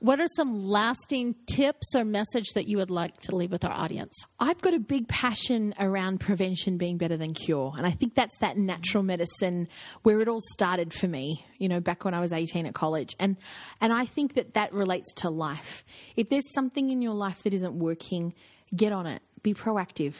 What 0.00 0.20
are 0.20 0.28
some 0.34 0.66
lasting 0.66 1.34
tips 1.46 1.94
or 1.94 2.04
message 2.04 2.50
that 2.54 2.66
you 2.66 2.76
would 2.78 2.90
like 2.90 3.18
to 3.22 3.36
leave 3.36 3.50
with 3.50 3.64
our 3.64 3.72
audience? 3.72 4.14
I've 4.40 4.60
got 4.60 4.74
a 4.74 4.78
big 4.78 5.08
passion 5.08 5.74
around 5.78 6.18
prevention 6.18 6.78
being 6.78 6.98
better 6.98 7.16
than 7.16 7.34
cure. 7.34 7.72
And 7.76 7.86
I 7.86 7.90
think 7.90 8.14
that's 8.14 8.38
that 8.38 8.56
natural 8.56 9.02
medicine 9.02 9.68
where 10.02 10.20
it 10.20 10.28
all 10.28 10.40
started 10.52 10.92
for 10.92 11.08
me, 11.08 11.44
you 11.58 11.68
know, 11.68 11.80
back 11.80 12.04
when 12.04 12.14
I 12.14 12.20
was 12.20 12.32
18 12.32 12.66
at 12.66 12.74
college. 12.74 13.16
And, 13.18 13.36
and 13.80 13.92
I 13.92 14.06
think 14.06 14.34
that 14.34 14.54
that 14.54 14.72
relates 14.72 15.12
to 15.14 15.30
life. 15.30 15.84
If 16.16 16.28
there's 16.28 16.52
something 16.52 16.90
in 16.90 17.02
your 17.02 17.14
life 17.14 17.42
that 17.44 17.54
isn't 17.54 17.74
working, 17.74 18.34
get 18.74 18.92
on 18.92 19.06
it, 19.06 19.22
be 19.42 19.54
proactive. 19.54 20.14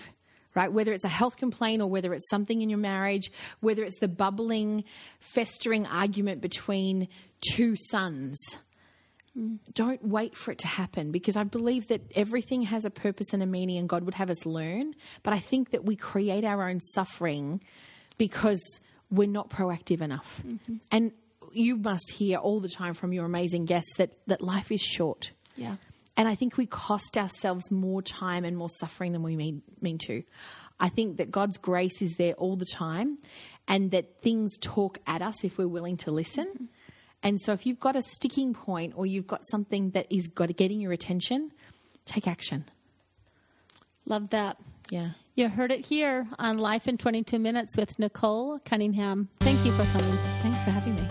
Right? 0.54 0.72
Whether 0.72 0.92
it's 0.92 1.04
a 1.04 1.08
health 1.08 1.36
complaint 1.36 1.82
or 1.82 1.86
whether 1.88 2.12
it's 2.14 2.28
something 2.30 2.62
in 2.62 2.68
your 2.68 2.78
marriage, 2.78 3.30
whether 3.60 3.84
it's 3.84 4.00
the 4.00 4.08
bubbling, 4.08 4.84
festering 5.20 5.86
argument 5.86 6.40
between 6.40 7.08
two 7.40 7.76
sons, 7.76 8.38
don't 9.72 10.04
wait 10.04 10.34
for 10.34 10.50
it 10.50 10.58
to 10.58 10.66
happen 10.66 11.12
because 11.12 11.36
I 11.36 11.44
believe 11.44 11.88
that 11.88 12.00
everything 12.16 12.62
has 12.62 12.84
a 12.84 12.90
purpose 12.90 13.32
and 13.32 13.42
a 13.42 13.46
meaning 13.46 13.78
and 13.78 13.88
God 13.88 14.04
would 14.04 14.14
have 14.14 14.30
us 14.30 14.44
learn. 14.44 14.94
But 15.22 15.32
I 15.32 15.38
think 15.38 15.70
that 15.70 15.84
we 15.84 15.94
create 15.96 16.44
our 16.44 16.68
own 16.68 16.80
suffering 16.80 17.60
because 18.16 18.80
we're 19.10 19.28
not 19.28 19.48
proactive 19.48 20.00
enough. 20.00 20.42
Mm-hmm. 20.46 20.76
And 20.90 21.12
you 21.52 21.76
must 21.76 22.12
hear 22.16 22.38
all 22.38 22.60
the 22.60 22.68
time 22.68 22.94
from 22.94 23.12
your 23.12 23.24
amazing 23.24 23.64
guests 23.64 23.94
that, 23.98 24.10
that 24.26 24.42
life 24.42 24.72
is 24.72 24.80
short. 24.80 25.30
Yeah. 25.56 25.76
And 26.18 26.26
I 26.26 26.34
think 26.34 26.56
we 26.56 26.66
cost 26.66 27.16
ourselves 27.16 27.70
more 27.70 28.02
time 28.02 28.44
and 28.44 28.56
more 28.56 28.68
suffering 28.68 29.12
than 29.12 29.22
we 29.22 29.36
mean, 29.36 29.62
mean 29.80 29.98
to. 29.98 30.24
I 30.80 30.88
think 30.88 31.16
that 31.16 31.30
God's 31.30 31.58
grace 31.58 32.02
is 32.02 32.16
there 32.16 32.34
all 32.34 32.56
the 32.56 32.66
time 32.66 33.18
and 33.68 33.92
that 33.92 34.20
things 34.20 34.58
talk 34.60 34.98
at 35.06 35.22
us 35.22 35.44
if 35.44 35.58
we're 35.58 35.68
willing 35.68 35.96
to 35.98 36.10
listen. 36.10 36.68
And 37.22 37.40
so 37.40 37.52
if 37.52 37.66
you've 37.66 37.78
got 37.78 37.94
a 37.94 38.02
sticking 38.02 38.52
point 38.52 38.94
or 38.96 39.06
you've 39.06 39.28
got 39.28 39.44
something 39.46 39.90
that 39.90 40.06
is 40.10 40.26
got 40.26 40.54
getting 40.56 40.80
your 40.80 40.92
attention, 40.92 41.52
take 42.04 42.26
action. 42.26 42.64
Love 44.04 44.30
that. 44.30 44.58
Yeah. 44.90 45.10
You 45.36 45.48
heard 45.48 45.70
it 45.70 45.86
here 45.86 46.26
on 46.40 46.58
Life 46.58 46.88
in 46.88 46.98
22 46.98 47.38
Minutes 47.38 47.76
with 47.76 47.96
Nicole 47.98 48.58
Cunningham. 48.64 49.28
Thank 49.38 49.64
you 49.64 49.70
for 49.70 49.84
coming. 49.96 50.16
Thanks 50.40 50.64
for 50.64 50.70
having 50.70 50.96
me. 50.96 51.02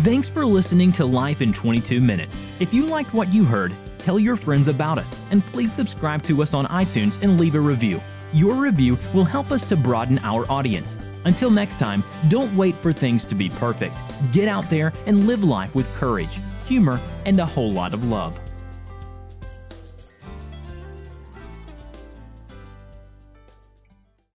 Thanks 0.00 0.28
for 0.28 0.44
listening 0.44 0.92
to 0.92 1.06
Life 1.06 1.40
in 1.40 1.52
22 1.52 2.00
Minutes. 2.02 2.44
If 2.60 2.74
you 2.74 2.84
liked 2.84 3.14
what 3.14 3.32
you 3.32 3.44
heard, 3.44 3.72
tell 4.00 4.18
your 4.18 4.36
friends 4.36 4.68
about 4.68 4.98
us, 4.98 5.20
and 5.30 5.44
please 5.46 5.72
subscribe 5.72 6.22
to 6.24 6.42
us 6.42 6.54
on 6.54 6.66
iTunes 6.66 7.22
and 7.22 7.38
leave 7.38 7.54
a 7.54 7.60
review. 7.60 8.00
Your 8.32 8.54
review 8.54 8.98
will 9.14 9.24
help 9.24 9.52
us 9.52 9.66
to 9.66 9.76
broaden 9.76 10.18
our 10.20 10.50
audience. 10.50 10.98
Until 11.24 11.50
next 11.50 11.78
time, 11.78 12.02
don't 12.28 12.56
wait 12.56 12.74
for 12.76 12.92
things 12.92 13.24
to 13.26 13.34
be 13.34 13.48
perfect. 13.48 13.96
Get 14.32 14.48
out 14.48 14.68
there 14.70 14.92
and 15.06 15.26
live 15.26 15.44
life 15.44 15.74
with 15.74 15.92
courage, 15.94 16.40
humor, 16.64 17.00
and 17.26 17.38
a 17.38 17.46
whole 17.46 17.72
lot 17.72 17.92
of 17.92 18.08
love. 18.08 18.40